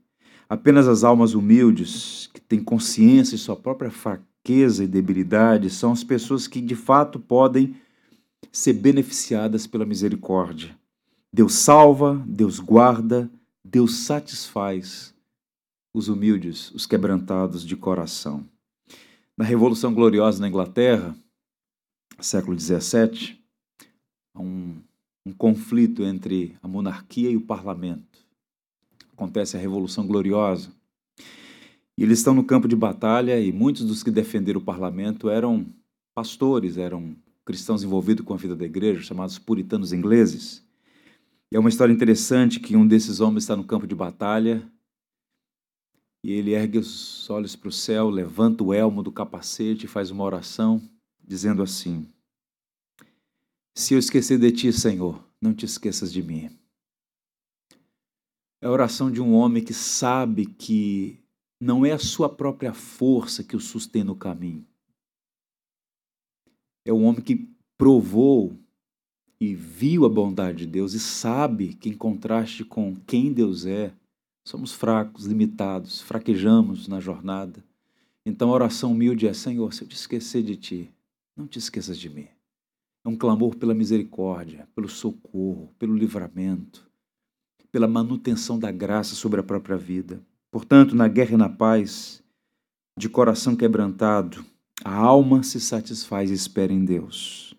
[0.49, 6.03] Apenas as almas humildes, que têm consciência de sua própria fraqueza e debilidade, são as
[6.03, 7.75] pessoas que de fato podem
[8.51, 10.77] ser beneficiadas pela misericórdia.
[11.31, 13.31] Deus salva, Deus guarda,
[13.63, 15.13] Deus satisfaz
[15.93, 18.45] os humildes, os quebrantados de coração.
[19.41, 21.15] Na Revolução Gloriosa na Inglaterra,
[22.19, 23.39] século XVII,
[24.35, 24.75] há um,
[25.25, 28.19] um conflito entre a monarquia e o parlamento.
[29.13, 30.69] Acontece a Revolução Gloriosa.
[31.97, 35.65] E eles estão no campo de batalha e muitos dos que defenderam o parlamento eram
[36.13, 40.63] pastores, eram cristãos envolvidos com a vida da igreja, chamados puritanos ingleses.
[41.51, 44.61] E é uma história interessante que um desses homens está no campo de batalha
[46.23, 50.11] e ele ergue os olhos para o céu, levanta o elmo do capacete e faz
[50.11, 50.81] uma oração,
[51.23, 52.07] dizendo assim:
[53.75, 56.49] Se eu esquecer de ti, Senhor, não te esqueças de mim.
[58.61, 61.19] É a oração de um homem que sabe que
[61.59, 64.65] não é a sua própria força que o sustém no caminho.
[66.85, 68.55] É um homem que provou
[69.39, 73.91] e viu a bondade de Deus e sabe que, em contraste com quem Deus é,
[74.43, 77.63] somos fracos, limitados, fraquejamos na jornada.
[78.25, 80.91] Então a oração humilde é: Senhor, se eu te esquecer de ti,
[81.35, 82.27] não te esqueças de mim.
[83.03, 86.87] É um clamor pela misericórdia, pelo socorro, pelo livramento,
[87.71, 90.21] pela manutenção da graça sobre a própria vida.
[90.51, 92.21] Portanto, na guerra e na paz,
[92.97, 94.45] de coração quebrantado,
[94.83, 97.55] a alma se satisfaz e espera em Deus.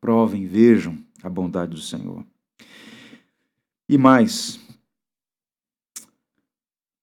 [0.00, 2.24] Provem, vejam a bondade do Senhor.
[3.88, 4.60] E mais,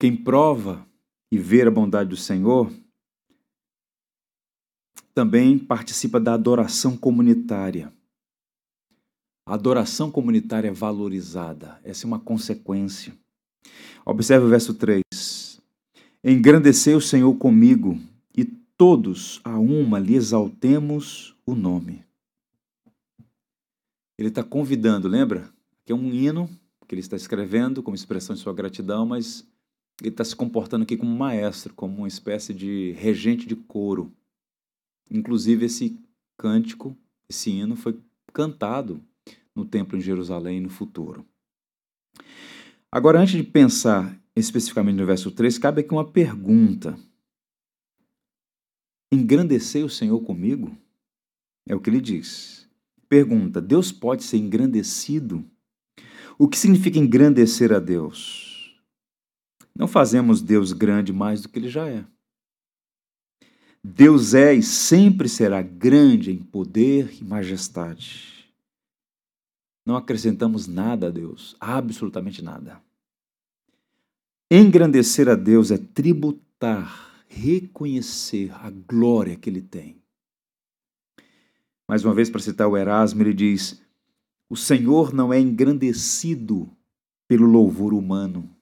[0.04, 0.86] quem prova
[1.32, 2.70] e vê a bondade do Senhor
[5.16, 7.90] também participa da adoração comunitária.
[9.48, 13.18] A adoração comunitária é valorizada, essa é uma consequência.
[14.06, 15.02] Observe o verso 3.
[16.22, 17.98] Engrandecei o Senhor comigo,
[18.36, 22.04] e todos a uma lhe exaltemos o nome.
[24.20, 25.50] Ele está convidando, lembra?
[25.86, 26.50] Que é um hino
[26.90, 29.48] que ele está escrevendo como expressão de sua gratidão, mas
[30.02, 34.12] ele está se comportando aqui como maestro, como uma espécie de regente de coro.
[35.10, 36.00] Inclusive, esse
[36.38, 36.98] cântico,
[37.30, 38.00] esse hino, foi
[38.34, 39.02] cantado
[39.56, 41.26] no templo em Jerusalém no futuro.
[42.92, 46.98] Agora, antes de pensar especificamente no verso 3, cabe aqui uma pergunta.
[49.12, 50.76] Engrandecei o Senhor comigo?
[51.68, 52.68] É o que ele diz.
[53.08, 55.46] Pergunta: Deus pode ser engrandecido?
[56.38, 58.53] O que significa engrandecer a Deus?
[59.76, 62.06] Não fazemos Deus grande mais do que ele já é.
[63.84, 68.54] Deus é e sempre será grande em poder e majestade.
[69.86, 72.82] Não acrescentamos nada a Deus, absolutamente nada.
[74.50, 80.02] Engrandecer a Deus é tributar, reconhecer a glória que Ele tem.
[81.88, 83.82] Mais uma vez, para citar o Erasmo, ele diz:
[84.50, 86.70] O Senhor não é engrandecido
[87.28, 88.53] pelo louvor humano,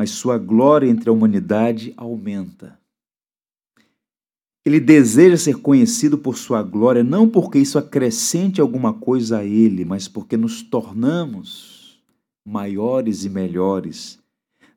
[0.00, 2.80] mas sua glória entre a humanidade aumenta.
[4.64, 9.84] Ele deseja ser conhecido por sua glória, não porque isso acrescente alguma coisa a ele,
[9.84, 12.00] mas porque nos tornamos
[12.42, 14.18] maiores e melhores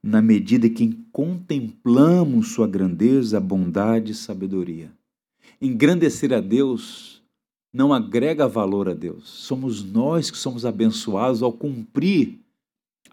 [0.04, 4.92] na medida que contemplamos sua grandeza, bondade e sabedoria.
[5.62, 7.24] Engrandecer a Deus
[7.72, 9.30] não agrega valor a Deus.
[9.30, 12.43] Somos nós que somos abençoados ao cumprir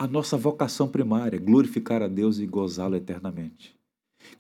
[0.00, 3.76] a nossa vocação primária, glorificar a Deus e gozá-lo eternamente.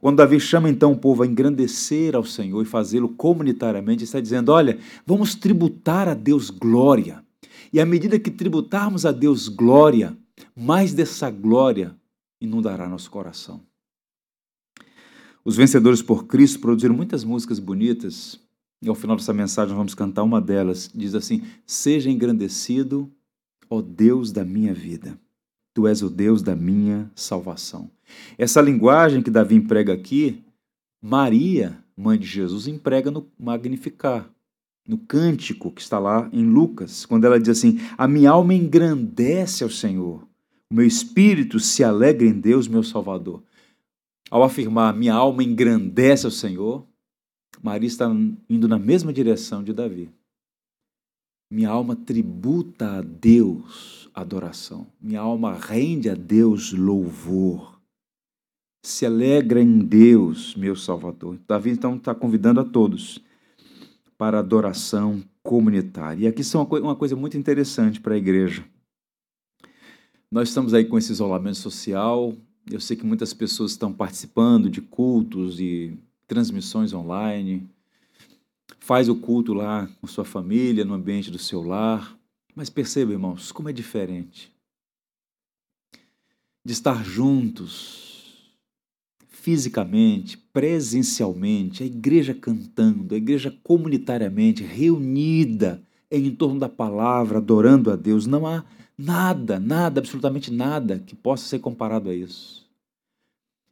[0.00, 4.52] Quando Davi chama então o povo a engrandecer ao Senhor e fazê-lo comunitariamente, está dizendo:
[4.52, 7.22] olha, vamos tributar a Deus glória.
[7.70, 10.16] E à medida que tributarmos a Deus glória,
[10.56, 11.94] mais dessa glória
[12.40, 13.60] inundará nosso coração.
[15.44, 18.40] Os vencedores por Cristo produziram muitas músicas bonitas,
[18.80, 20.90] e ao final dessa mensagem vamos cantar uma delas.
[20.94, 23.12] Diz assim: Seja engrandecido,
[23.68, 25.18] ó Deus da minha vida.
[25.72, 27.90] Tu és o Deus da minha salvação.
[28.36, 30.42] Essa linguagem que Davi emprega aqui,
[31.00, 34.28] Maria, mãe de Jesus, emprega no Magnificar,
[34.86, 39.62] no cântico que está lá em Lucas, quando ela diz assim: A minha alma engrandece
[39.62, 40.26] ao Senhor,
[40.68, 43.42] o meu espírito se alegra em Deus, meu Salvador.
[44.30, 46.86] Ao afirmar minha alma engrandece ao Senhor,
[47.62, 48.08] Maria está
[48.48, 50.10] indo na mesma direção de Davi.
[51.50, 54.86] Minha alma tributa a Deus adoração.
[55.00, 57.80] Minha alma rende a Deus louvor.
[58.82, 61.38] Se alegra em Deus, meu Salvador.
[61.46, 63.22] Davi então está convidando a todos
[64.16, 66.24] para adoração comunitária.
[66.24, 68.64] E aqui são uma coisa muito interessante para a igreja.
[70.30, 72.34] Nós estamos aí com esse isolamento social.
[72.70, 77.68] Eu sei que muitas pessoas estão participando de cultos e transmissões online,
[78.78, 82.16] faz o culto lá com sua família, no ambiente do seu lar.
[82.60, 84.52] Mas perceba, irmãos, como é diferente
[86.62, 88.54] de estar juntos,
[89.26, 97.96] fisicamente, presencialmente, a igreja cantando, a igreja comunitariamente, reunida em torno da palavra, adorando a
[97.96, 98.26] Deus.
[98.26, 98.62] Não há
[98.98, 102.68] nada, nada, absolutamente nada que possa ser comparado a isso.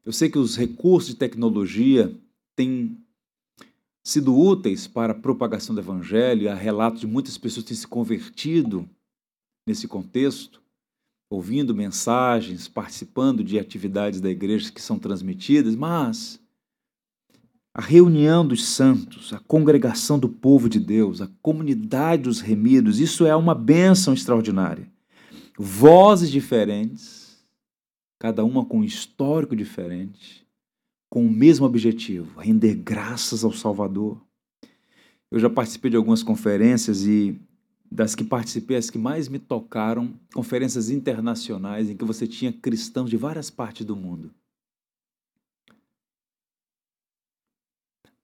[0.02, 2.10] Eu sei que os recursos de tecnologia
[2.56, 2.96] têm
[4.08, 6.50] sido úteis para a propagação do Evangelho.
[6.50, 8.88] Há relatos de muitas pessoas que têm se convertido
[9.66, 10.62] nesse contexto,
[11.30, 16.40] ouvindo mensagens, participando de atividades da igreja que são transmitidas, mas
[17.74, 23.26] a reunião dos santos, a congregação do povo de Deus, a comunidade dos remidos, isso
[23.26, 24.90] é uma bênção extraordinária.
[25.58, 27.46] Vozes diferentes,
[28.18, 30.47] cada uma com um histórico diferente,
[31.08, 34.20] com o mesmo objetivo, render graças ao Salvador.
[35.30, 37.40] Eu já participei de algumas conferências e
[37.90, 43.08] das que participei, as que mais me tocaram, conferências internacionais em que você tinha cristãos
[43.08, 44.34] de várias partes do mundo.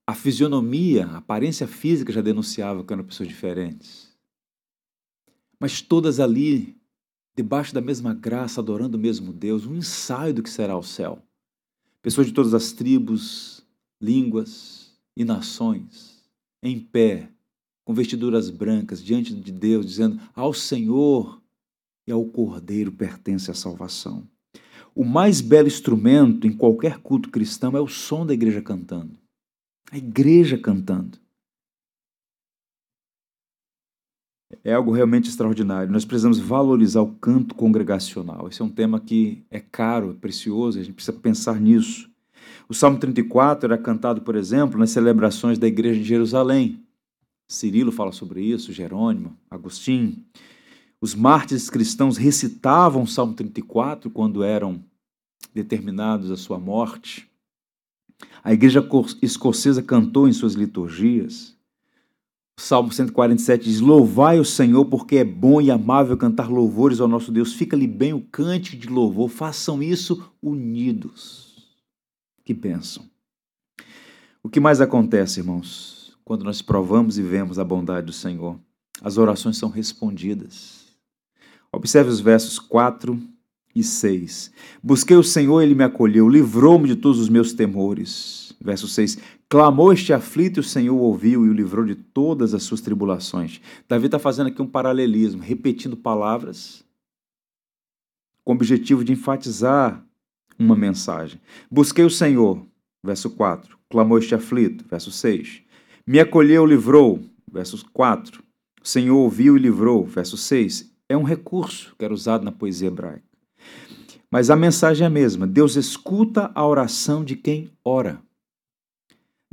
[0.07, 4.15] A fisionomia, a aparência física já denunciava que eram pessoas diferentes.
[5.59, 6.77] Mas todas ali,
[7.35, 11.23] debaixo da mesma graça, adorando o mesmo Deus, um ensaio do que será o céu
[12.05, 13.65] pessoas de todas as tribos,
[13.99, 16.23] línguas e nações,
[16.61, 17.31] em pé,
[17.83, 21.41] com vestiduras brancas, diante de Deus, dizendo: Ao Senhor
[22.05, 24.23] e ao Cordeiro pertence a salvação.
[24.93, 29.17] O mais belo instrumento em qualquer culto cristão é o som da igreja cantando.
[29.91, 31.17] A igreja cantando.
[34.63, 35.91] É algo realmente extraordinário.
[35.91, 38.47] Nós precisamos valorizar o canto congregacional.
[38.47, 42.09] Esse é um tema que é caro, é precioso, a gente precisa pensar nisso.
[42.67, 46.83] O Salmo 34 era cantado, por exemplo, nas celebrações da igreja de Jerusalém.
[47.47, 50.17] Cirilo fala sobre isso, Jerônimo, Agostinho.
[50.99, 54.83] Os mártires cristãos recitavam o Salmo 34 quando eram
[55.53, 57.29] determinados à sua morte.
[58.43, 58.87] A igreja
[59.21, 61.54] escocesa cantou em suas liturgias.
[62.57, 67.31] Salmo 147 diz: Louvai o Senhor, porque é bom e amável cantar louvores ao nosso
[67.31, 67.53] Deus.
[67.53, 69.29] Fica-lhe bem o cante de louvor.
[69.29, 71.75] Façam isso unidos.
[72.43, 73.03] Que bênção.
[74.41, 78.59] O que mais acontece, irmãos, quando nós provamos e vemos a bondade do Senhor?
[79.01, 80.85] As orações são respondidas.
[81.71, 83.19] Observe os versos 4
[83.75, 84.51] e 6.
[84.81, 88.55] Busquei o Senhor, ele me acolheu, livrou-me de todos os meus temores.
[88.61, 89.17] Verso 6.
[89.47, 93.61] Clamou este aflito e o Senhor ouviu e o livrou de todas as suas tribulações.
[93.87, 96.83] Davi está fazendo aqui um paralelismo, repetindo palavras
[98.43, 100.03] com o objetivo de enfatizar
[100.57, 101.39] uma mensagem.
[101.69, 102.65] Busquei o Senhor,
[103.03, 103.77] verso 4.
[103.89, 105.61] Clamou este aflito, verso 6.
[106.07, 107.19] Me acolheu, livrou,
[107.51, 108.43] verso 4.
[108.81, 110.91] O Senhor ouviu e livrou, verso 6.
[111.07, 113.23] É um recurso que era usado na poesia hebraica.
[114.31, 115.45] Mas a mensagem é a mesma.
[115.45, 118.24] Deus escuta a oração de quem ora.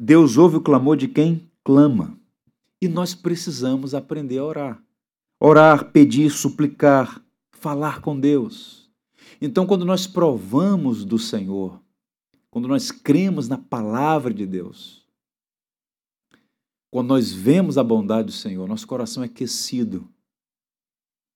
[0.04, 2.18] Deus ouve o clamor de quem clama.
[2.80, 4.84] E nós precisamos aprender a orar.
[5.38, 8.90] Orar, pedir, suplicar, falar com Deus.
[9.40, 11.80] Então, quando nós provamos do Senhor,
[12.50, 15.06] quando nós cremos na palavra de Deus,
[16.90, 20.08] quando nós vemos a bondade do Senhor, nosso coração é aquecido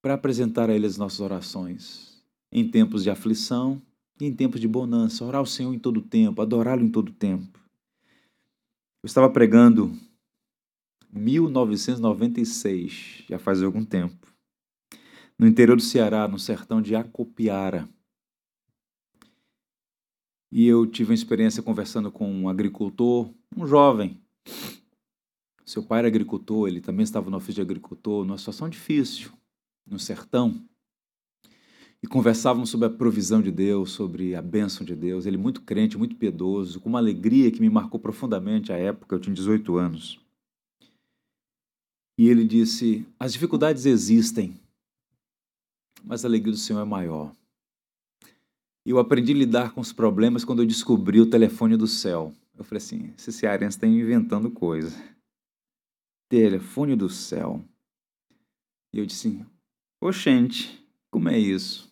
[0.03, 3.81] para apresentar a Ele as nossas orações em tempos de aflição
[4.21, 5.25] e em tempos de bonança.
[5.25, 7.56] Orar ao Senhor em todo tempo, adorá-lo em todo tempo.
[9.07, 9.97] Eu estava pregando
[11.13, 14.35] 1996, já faz algum tempo,
[15.39, 17.89] no interior do Ceará, no sertão de Acopiara.
[20.51, 24.21] E eu tive uma experiência conversando com um agricultor, um jovem,
[25.65, 29.33] Seu pai era agricultor, ele também estava no ofício de agricultor, numa situação difícil,
[29.87, 30.69] no sertão.
[32.07, 35.27] E conversávamos sobre a provisão de Deus, sobre a bênção de Deus.
[35.27, 39.19] Ele muito crente, muito piedoso, com uma alegria que me marcou profundamente à época, eu
[39.19, 40.21] tinha 18 anos.
[42.17, 44.55] E ele disse: As dificuldades existem,
[46.05, 47.35] mas a alegria do Senhor é maior.
[48.87, 52.33] E eu aprendi a lidar com os problemas quando eu descobri o telefone do céu.
[52.57, 54.97] Eu falei assim: esse cearense está inventando coisa.
[56.29, 57.65] Telefone do céu.
[58.93, 59.45] E eu disse:
[60.01, 61.86] Oxente, como é isso?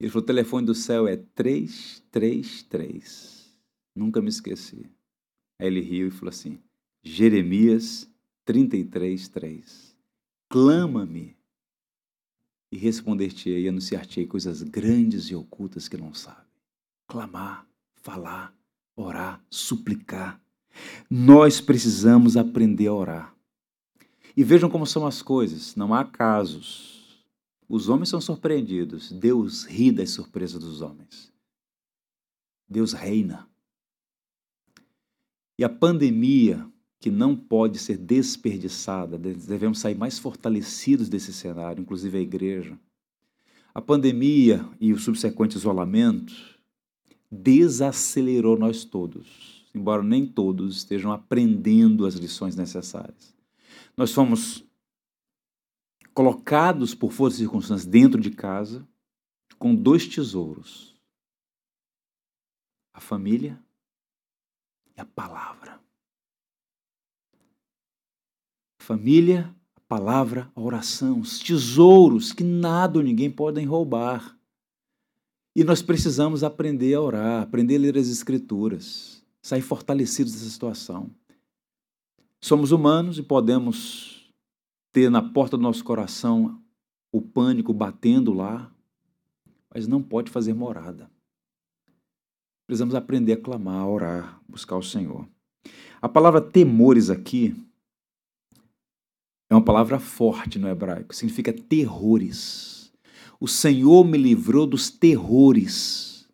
[0.00, 3.58] Ele falou: o telefone do céu é 333.
[3.94, 4.90] Nunca me esqueci.
[5.60, 6.58] Aí ele riu e falou assim:
[7.02, 8.10] Jeremias
[8.44, 9.96] 33, 3.
[10.48, 11.36] Clama-me
[12.70, 16.46] e responder-te-ei e anunciar-te-ei coisas grandes e ocultas que não sabe.
[17.06, 18.54] Clamar, falar,
[18.94, 20.40] orar, suplicar.
[21.10, 23.34] Nós precisamos aprender a orar.
[24.36, 26.97] E vejam como são as coisas, não há casos.
[27.68, 31.32] Os homens são surpreendidos, Deus ri das surpresas dos homens.
[32.68, 33.48] Deus reina.
[35.58, 36.66] E a pandemia
[37.00, 42.78] que não pode ser desperdiçada, devemos sair mais fortalecidos desse cenário, inclusive a igreja.
[43.72, 46.34] A pandemia e o subsequente isolamento
[47.30, 53.34] desacelerou nós todos, embora nem todos estejam aprendendo as lições necessárias.
[53.96, 54.64] Nós fomos
[56.18, 58.84] colocados por forças e circunstâncias dentro de casa
[59.56, 60.96] com dois tesouros:
[62.92, 63.62] a família
[64.96, 65.80] e a palavra
[68.80, 74.36] família, a palavra, a oração, os tesouros que nada ou ninguém podem roubar.
[75.54, 81.10] E nós precisamos aprender a orar, aprender a ler as Escrituras, sair fortalecidos dessa situação.
[82.40, 84.17] Somos humanos e podemos
[84.98, 86.60] ter na porta do nosso coração
[87.12, 88.68] o pânico batendo lá,
[89.72, 91.08] mas não pode fazer morada.
[92.66, 95.24] Precisamos aprender a clamar, a orar, buscar o Senhor.
[96.02, 97.54] A palavra temores aqui
[99.48, 102.92] é uma palavra forte no hebraico, significa terrores.
[103.38, 106.28] O Senhor me livrou dos terrores.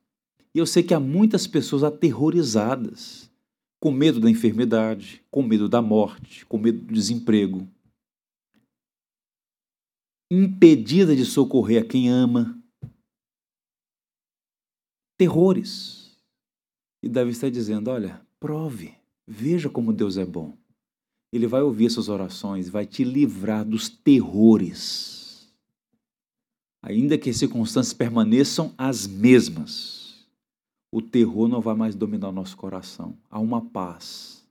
[0.55, 3.31] E eu sei que há muitas pessoas aterrorizadas,
[3.79, 7.69] com medo da enfermidade, com medo da morte, com medo do desemprego,
[10.31, 12.61] impedida de socorrer a quem ama.
[15.17, 16.19] Terrores.
[17.03, 18.95] E Davi está dizendo: olha, prove,
[19.27, 20.57] veja como Deus é bom.
[21.33, 25.53] Ele vai ouvir essas orações, vai te livrar dos terrores.
[26.81, 30.27] Ainda que as circunstâncias permaneçam as mesmas,
[30.93, 33.19] o terror não vai mais dominar nosso coração.
[33.29, 34.47] Há uma paz.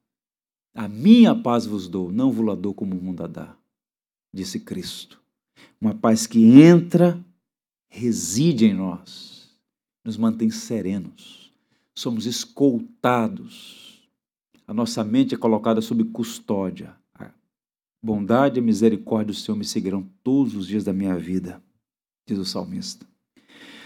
[0.76, 3.56] A minha paz vos dou, não vos la dou como o mundo a dá,
[4.34, 5.23] disse Cristo.
[5.80, 7.24] Uma paz que entra,
[7.90, 9.50] reside em nós,
[10.04, 11.52] nos mantém serenos.
[11.96, 13.84] Somos escoltados
[14.68, 16.96] a nossa mente é colocada sob custódia.
[17.14, 17.30] A
[18.02, 21.62] bondade e a misericórdia do Senhor me seguirão todos os dias da minha vida,
[22.28, 23.06] diz o salmista.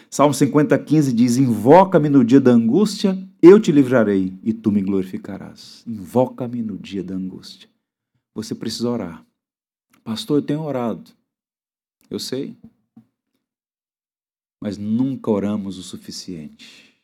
[0.10, 4.82] Salmo 50, 15 diz: Invoca-me no dia da angústia, eu te livrarei e tu me
[4.82, 5.84] glorificarás.
[5.86, 7.70] Invoca-me no dia da angústia.
[8.34, 9.26] Você precisa orar.
[10.04, 11.12] Pastor, eu tenho orado.
[12.10, 12.58] Eu sei.
[14.62, 16.96] Mas nunca oramos o suficiente.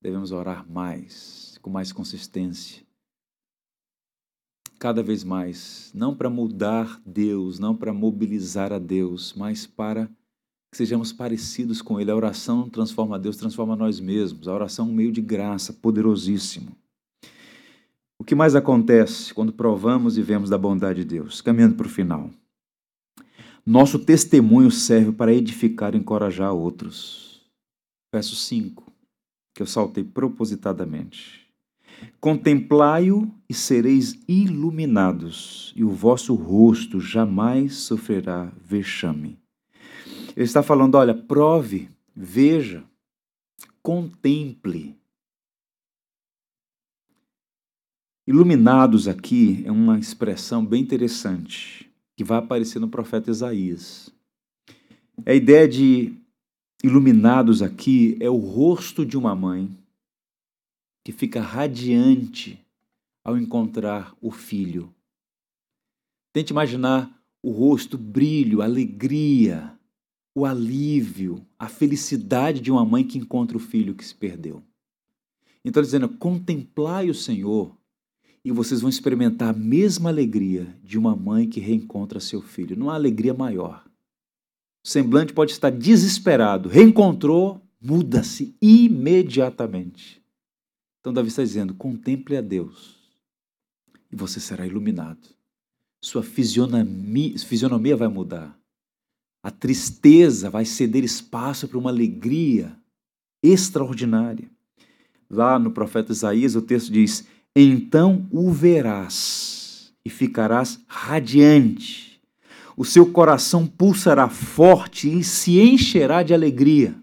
[0.00, 2.82] Devemos orar mais com mais consistência.
[4.78, 10.08] Cada vez mais, não para mudar Deus, não para mobilizar a Deus, mas para
[10.70, 12.10] que sejamos parecidos com Ele.
[12.10, 14.46] A oração transforma Deus, transforma nós mesmos.
[14.46, 16.76] A oração é um meio de graça poderosíssimo.
[18.18, 21.40] O que mais acontece quando provamos e vemos da bondade de Deus?
[21.40, 22.30] Caminhando para o final.
[23.70, 27.46] Nosso testemunho serve para edificar e encorajar outros.
[28.10, 28.90] Verso 5,
[29.54, 31.46] que eu saltei propositadamente.
[32.18, 39.38] Contemplai-o e sereis iluminados, e o vosso rosto jamais sofrerá vexame.
[40.34, 42.82] Ele está falando: olha, prove, veja,
[43.82, 44.98] contemple.
[48.26, 51.87] Iluminados aqui é uma expressão bem interessante
[52.18, 54.12] que vai aparecer no profeta Isaías.
[55.24, 56.16] A ideia de
[56.82, 59.70] iluminados aqui é o rosto de uma mãe
[61.04, 62.60] que fica radiante
[63.22, 64.92] ao encontrar o filho.
[66.32, 67.08] Tente imaginar
[67.40, 69.78] o rosto, o brilho, a alegria,
[70.34, 74.60] o alívio, a felicidade de uma mãe que encontra o filho que se perdeu.
[75.64, 77.77] Então, dizendo, contemplai o Senhor
[78.48, 82.78] e vocês vão experimentar a mesma alegria de uma mãe que reencontra seu filho.
[82.78, 83.84] Não há alegria maior.
[84.82, 90.22] O semblante pode estar desesperado, reencontrou, muda-se imediatamente.
[90.98, 92.96] Então, Davi está dizendo: contemple a Deus
[94.10, 95.28] e você será iluminado.
[96.02, 98.58] Sua fisionomia, fisionomia vai mudar.
[99.42, 102.74] A tristeza vai ceder espaço para uma alegria
[103.42, 104.50] extraordinária.
[105.28, 112.20] Lá no profeta Isaías, o texto diz: Então o verás e ficarás radiante.
[112.76, 116.94] O seu coração pulsará forte e se encherá de alegria.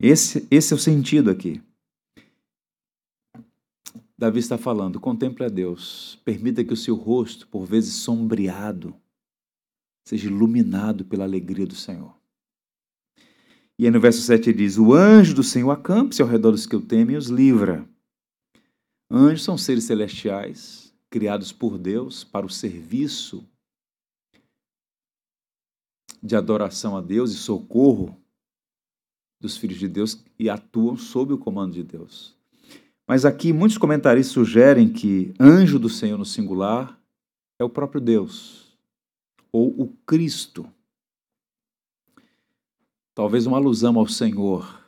[0.00, 1.62] Esse, esse é o sentido aqui.
[4.18, 8.94] Davi está falando: contemple a Deus, permita que o seu rosto, por vezes sombreado,
[10.04, 12.14] seja iluminado pela alegria do Senhor.
[13.78, 16.66] E aí no verso 7 ele diz: O anjo do Senhor acampa-se ao redor dos
[16.66, 17.88] que o temem e os livra.
[19.10, 23.44] Anjos são seres celestiais, criados por Deus para o serviço
[26.22, 28.16] de adoração a Deus e socorro
[29.40, 32.36] dos filhos de Deus e atuam sob o comando de Deus.
[33.06, 36.96] Mas aqui muitos comentaristas sugerem que anjo do Senhor no singular
[37.58, 38.78] é o próprio Deus,
[39.50, 40.70] ou o Cristo.
[43.14, 44.79] Talvez uma alusão ao Senhor.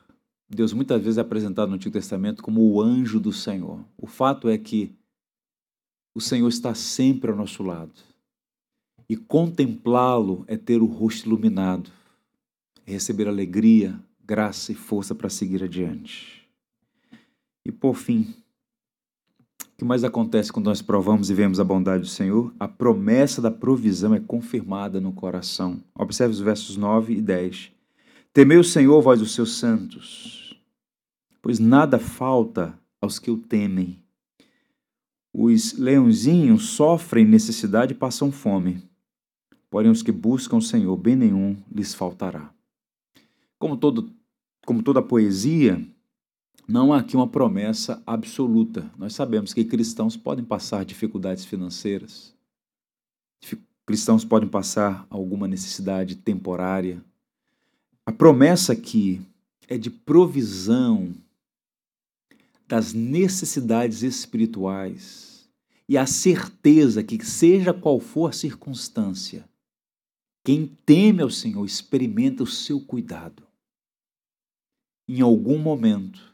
[0.49, 3.83] Deus muitas vezes é apresentado no Antigo Testamento como o anjo do Senhor.
[3.97, 4.95] O fato é que
[6.15, 7.93] o Senhor está sempre ao nosso lado.
[9.09, 11.91] E contemplá-lo é ter o rosto iluminado,
[12.85, 16.47] é receber alegria, graça e força para seguir adiante.
[17.65, 18.33] E por fim,
[19.73, 22.53] o que mais acontece quando nós provamos e vemos a bondade do Senhor?
[22.59, 25.83] A promessa da provisão é confirmada no coração.
[25.95, 27.72] Observe os versos 9 e 10.
[28.33, 30.59] Temei o Senhor, vós os seus santos,
[31.39, 34.03] pois nada falta aos que o temem.
[35.31, 38.81] Os leãozinhos sofrem necessidade e passam fome,
[39.69, 42.51] porém os que buscam o Senhor, bem nenhum lhes faltará.
[43.59, 44.11] Como, todo,
[44.65, 45.79] como toda poesia,
[46.67, 48.91] não há aqui uma promessa absoluta.
[48.97, 52.33] Nós sabemos que cristãos podem passar dificuldades financeiras,
[53.85, 56.99] cristãos podem passar alguma necessidade temporária.
[58.05, 59.21] A promessa aqui
[59.67, 61.13] é de provisão
[62.67, 65.49] das necessidades espirituais
[65.87, 69.47] e a certeza que, seja qual for a circunstância,
[70.43, 73.43] quem teme ao Senhor experimenta o seu cuidado.
[75.07, 76.33] Em algum momento,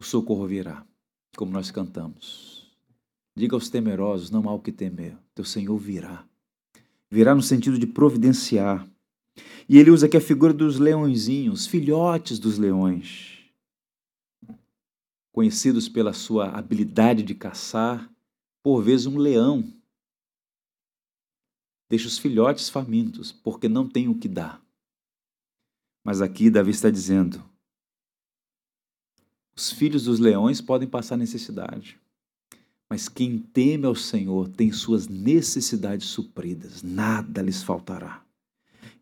[0.00, 0.86] o socorro virá,
[1.36, 2.70] como nós cantamos.
[3.36, 6.26] Diga aos temerosos: não há o que temer, teu Senhor virá.
[7.10, 8.86] Virá no sentido de providenciar.
[9.68, 13.38] E ele usa aqui a figura dos leõezinhos, filhotes dos leões,
[15.32, 18.10] conhecidos pela sua habilidade de caçar,
[18.62, 19.72] por vezes um leão.
[21.88, 24.64] Deixa os filhotes famintos, porque não tem o que dar.
[26.04, 27.42] Mas aqui Davi está dizendo:
[29.56, 31.98] os filhos dos leões podem passar necessidade,
[32.88, 38.23] mas quem teme ao Senhor tem suas necessidades supridas, nada lhes faltará.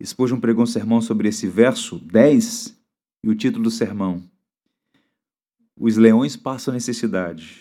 [0.05, 2.77] Spurgeon pregou um sermão sobre esse verso 10
[3.23, 4.23] e o título do sermão:
[5.79, 7.61] Os leões passam necessidade,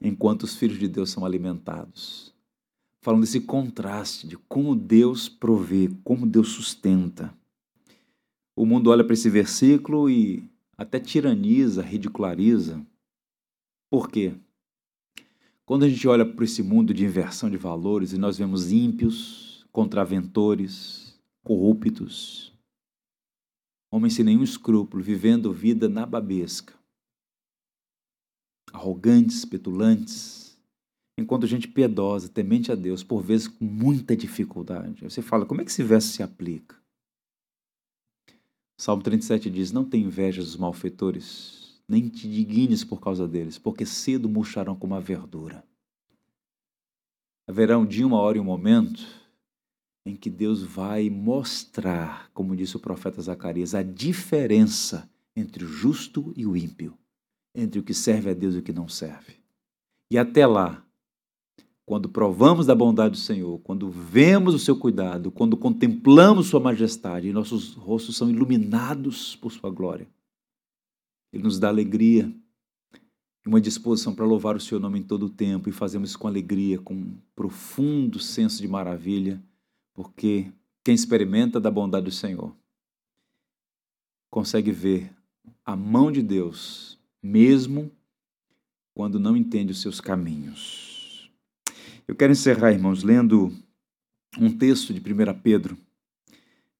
[0.00, 2.32] enquanto os filhos de Deus são alimentados.
[3.02, 7.34] Falando desse contraste de como Deus provê, como Deus sustenta.
[8.54, 10.44] O mundo olha para esse versículo e
[10.76, 12.84] até tiraniza, ridiculariza.
[13.90, 14.34] Por quê?
[15.64, 19.64] Quando a gente olha para esse mundo de inversão de valores e nós vemos ímpios,
[19.72, 21.09] contraventores,
[21.50, 22.52] corruptos,
[23.92, 26.74] homens sem nenhum escrúpulo, vivendo vida nababesca,
[28.72, 30.56] arrogantes, petulantes,
[31.18, 35.02] enquanto gente piedosa, temente a Deus, por vezes com muita dificuldade.
[35.02, 36.76] Aí você fala, como é que esse verso se aplica?
[38.78, 43.84] Salmo 37 diz: Não tem inveja dos malfeitores, nem te dignes por causa deles, porque
[43.84, 45.64] cedo murcharão como a verdura.
[47.48, 49.19] Haverá um dia, uma hora e um momento
[50.04, 56.32] em que Deus vai mostrar, como disse o profeta Zacarias, a diferença entre o justo
[56.36, 56.96] e o ímpio,
[57.54, 59.36] entre o que serve a Deus e o que não serve.
[60.10, 60.84] E até lá,
[61.84, 67.28] quando provamos da bondade do Senhor, quando vemos o seu cuidado, quando contemplamos sua majestade
[67.28, 70.08] e nossos rostos são iluminados por sua glória,
[71.32, 72.32] ele nos dá alegria
[73.44, 76.18] e uma disposição para louvar o seu nome em todo o tempo e fazemos isso
[76.18, 79.42] com alegria, com um profundo senso de maravilha,
[79.94, 80.52] porque
[80.84, 82.54] quem experimenta da bondade do Senhor
[84.30, 85.12] consegue ver
[85.64, 87.90] a mão de Deus, mesmo
[88.94, 91.30] quando não entende os seus caminhos.
[92.06, 93.52] Eu quero encerrar, irmãos, lendo
[94.38, 95.76] um texto de 1 Pedro.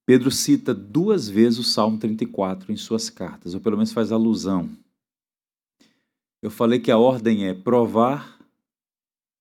[0.07, 4.69] Pedro cita duas vezes o Salmo 34 em suas cartas, ou pelo menos faz alusão.
[6.43, 8.41] Eu falei que a ordem é provar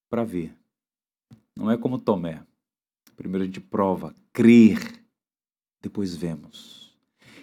[0.09, 0.53] para ver.
[1.55, 2.43] Não é como Tomé.
[3.20, 4.80] Primeiro a gente prova, crer,
[5.82, 6.97] depois vemos.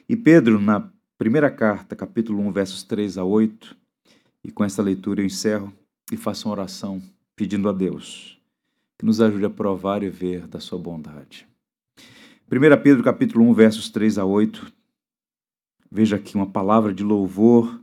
[0.09, 3.77] E Pedro, na primeira carta, capítulo 1, versos 3 a 8,
[4.43, 5.71] e com essa leitura eu encerro
[6.11, 7.03] e faço uma oração
[7.37, 8.41] pedindo a Deus
[8.99, 11.47] que nos ajude a provar e ver da sua bondade.
[12.51, 14.73] 1 Pedro capítulo 1, versos 3 a 8.
[15.93, 17.79] Veja aqui uma palavra de louvor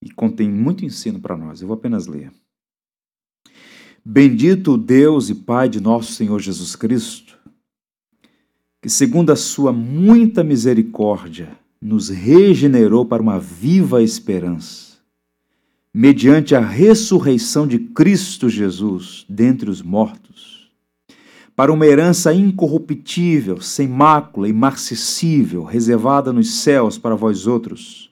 [0.00, 1.60] e contém muito ensino para nós.
[1.60, 2.30] Eu vou apenas ler.
[4.10, 7.36] Bendito o Deus e Pai de nosso Senhor Jesus Cristo,
[8.80, 14.96] que segundo a sua muita misericórdia nos regenerou para uma viva esperança
[15.92, 20.70] mediante a ressurreição de Cristo Jesus dentre os mortos,
[21.54, 28.10] para uma herança incorruptível, sem mácula, imarcessível, reservada nos céus para vós outros,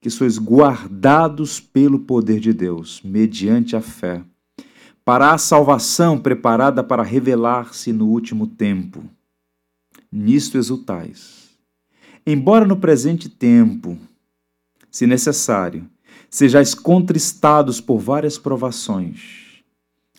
[0.00, 4.24] que sois guardados pelo poder de Deus, mediante a fé,
[5.10, 9.02] para a salvação preparada para revelar-se no último tempo.
[10.12, 11.48] Nisto exultais.
[12.24, 13.98] Embora no presente tempo,
[14.88, 15.84] se necessário,
[16.30, 19.64] sejais contristados por várias provações,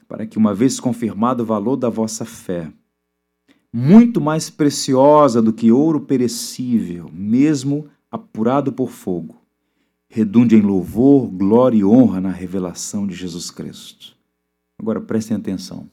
[0.09, 2.69] para que, uma vez confirmado o valor da vossa fé,
[3.71, 9.37] muito mais preciosa do que ouro perecível, mesmo apurado por fogo,
[10.09, 14.19] redunde em louvor, glória e honra na revelação de Jesus Cristo.
[14.81, 15.87] Agora prestem atenção.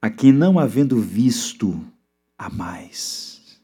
[0.00, 1.84] A quem não havendo visto,
[2.38, 3.60] há mais,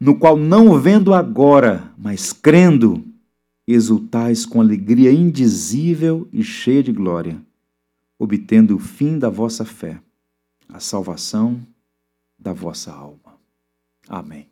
[0.00, 3.04] no qual não vendo agora, mas crendo,
[3.66, 7.38] exultais com alegria indizível e cheia de glória,
[8.18, 10.00] obtendo o fim da vossa fé,
[10.66, 11.60] a salvação
[12.38, 13.38] da vossa alma.
[14.08, 14.48] Amém.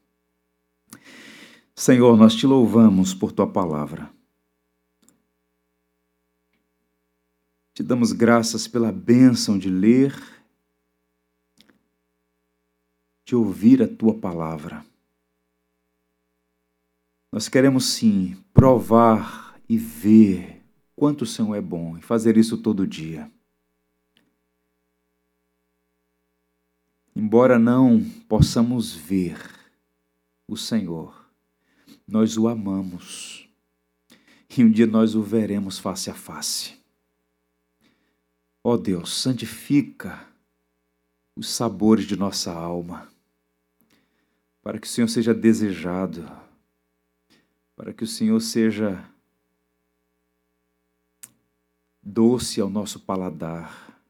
[1.75, 4.11] Senhor, nós te louvamos por tua palavra.
[7.75, 10.15] Te damos graças pela bênção de ler,
[13.25, 14.87] de ouvir a tua palavra.
[17.33, 20.63] Nós queremos sim provar e ver
[20.95, 23.29] quanto o Senhor é bom e fazer isso todo dia.
[27.17, 29.37] Embora não possamos ver
[30.47, 31.29] o Senhor,
[32.07, 33.49] nós o amamos
[34.57, 36.84] e um dia nós o veremos face a face.
[38.65, 40.27] Ó Deus, santifica
[41.37, 43.09] os sabores de nossa alma,
[44.63, 46.27] para que o Senhor seja desejado
[47.77, 49.05] para que o Senhor seja
[52.03, 54.01] doce ao nosso paladar,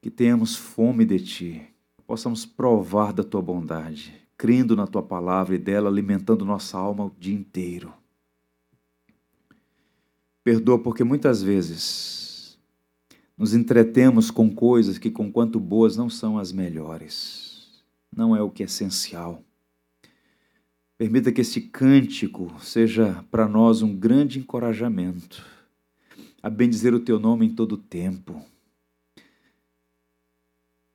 [0.00, 1.68] que tenhamos fome de Ti,
[2.06, 7.12] possamos provar da Tua bondade, crendo na Tua palavra e dela alimentando nossa alma o
[7.18, 7.92] dia inteiro.
[10.42, 12.29] Perdoa porque muitas vezes
[13.40, 17.82] nos entretemos com coisas que, com quanto boas, não são as melhores,
[18.14, 19.42] não é o que é essencial.
[20.98, 25.42] Permita que este cântico seja para nós um grande encorajamento
[26.42, 28.44] a bendizer o teu nome em todo o tempo,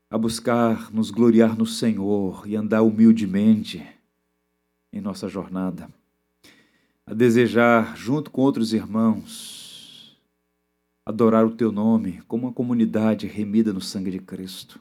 [0.07, 3.83] a buscar nos gloriar no Senhor e andar humildemente
[4.93, 5.89] em nossa jornada,
[7.07, 9.64] a desejar, junto com outros irmãos,
[11.05, 14.79] adorar o teu nome como uma comunidade remida no sangue de Cristo.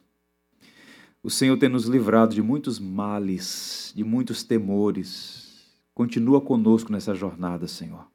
[1.23, 5.73] O Senhor tem nos livrado de muitos males, de muitos temores.
[5.95, 8.07] Continua conosco nessa jornada, Senhor.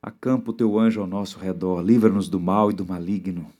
[0.00, 3.52] Acampa o teu anjo ao nosso redor, livra-nos do mal e do maligno.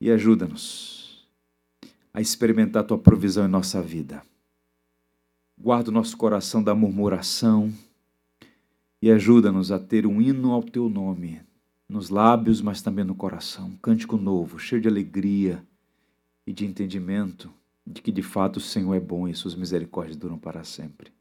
[0.00, 1.28] E ajuda-nos
[2.12, 4.22] a experimentar a tua provisão em nossa vida.
[5.58, 7.72] Guarda o nosso coração da murmuração
[9.00, 11.40] e ajuda-nos a ter um hino ao teu nome,
[11.92, 13.66] nos lábios, mas também no coração.
[13.68, 15.64] Um cântico novo, cheio de alegria
[16.46, 17.52] e de entendimento
[17.86, 21.12] de que de fato o Senhor é bom e suas misericórdias duram para sempre.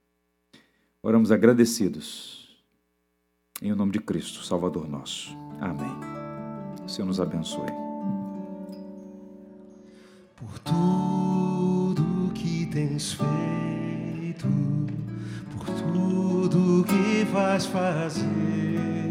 [1.04, 2.42] Oramos agradecidos
[3.62, 5.38] em nome de Cristo, Salvador nosso.
[5.60, 5.92] Amém.
[6.84, 7.70] O Senhor nos abençoe.
[10.36, 14.48] Por tudo que tens feito,
[15.52, 19.11] por tudo que vais fazer,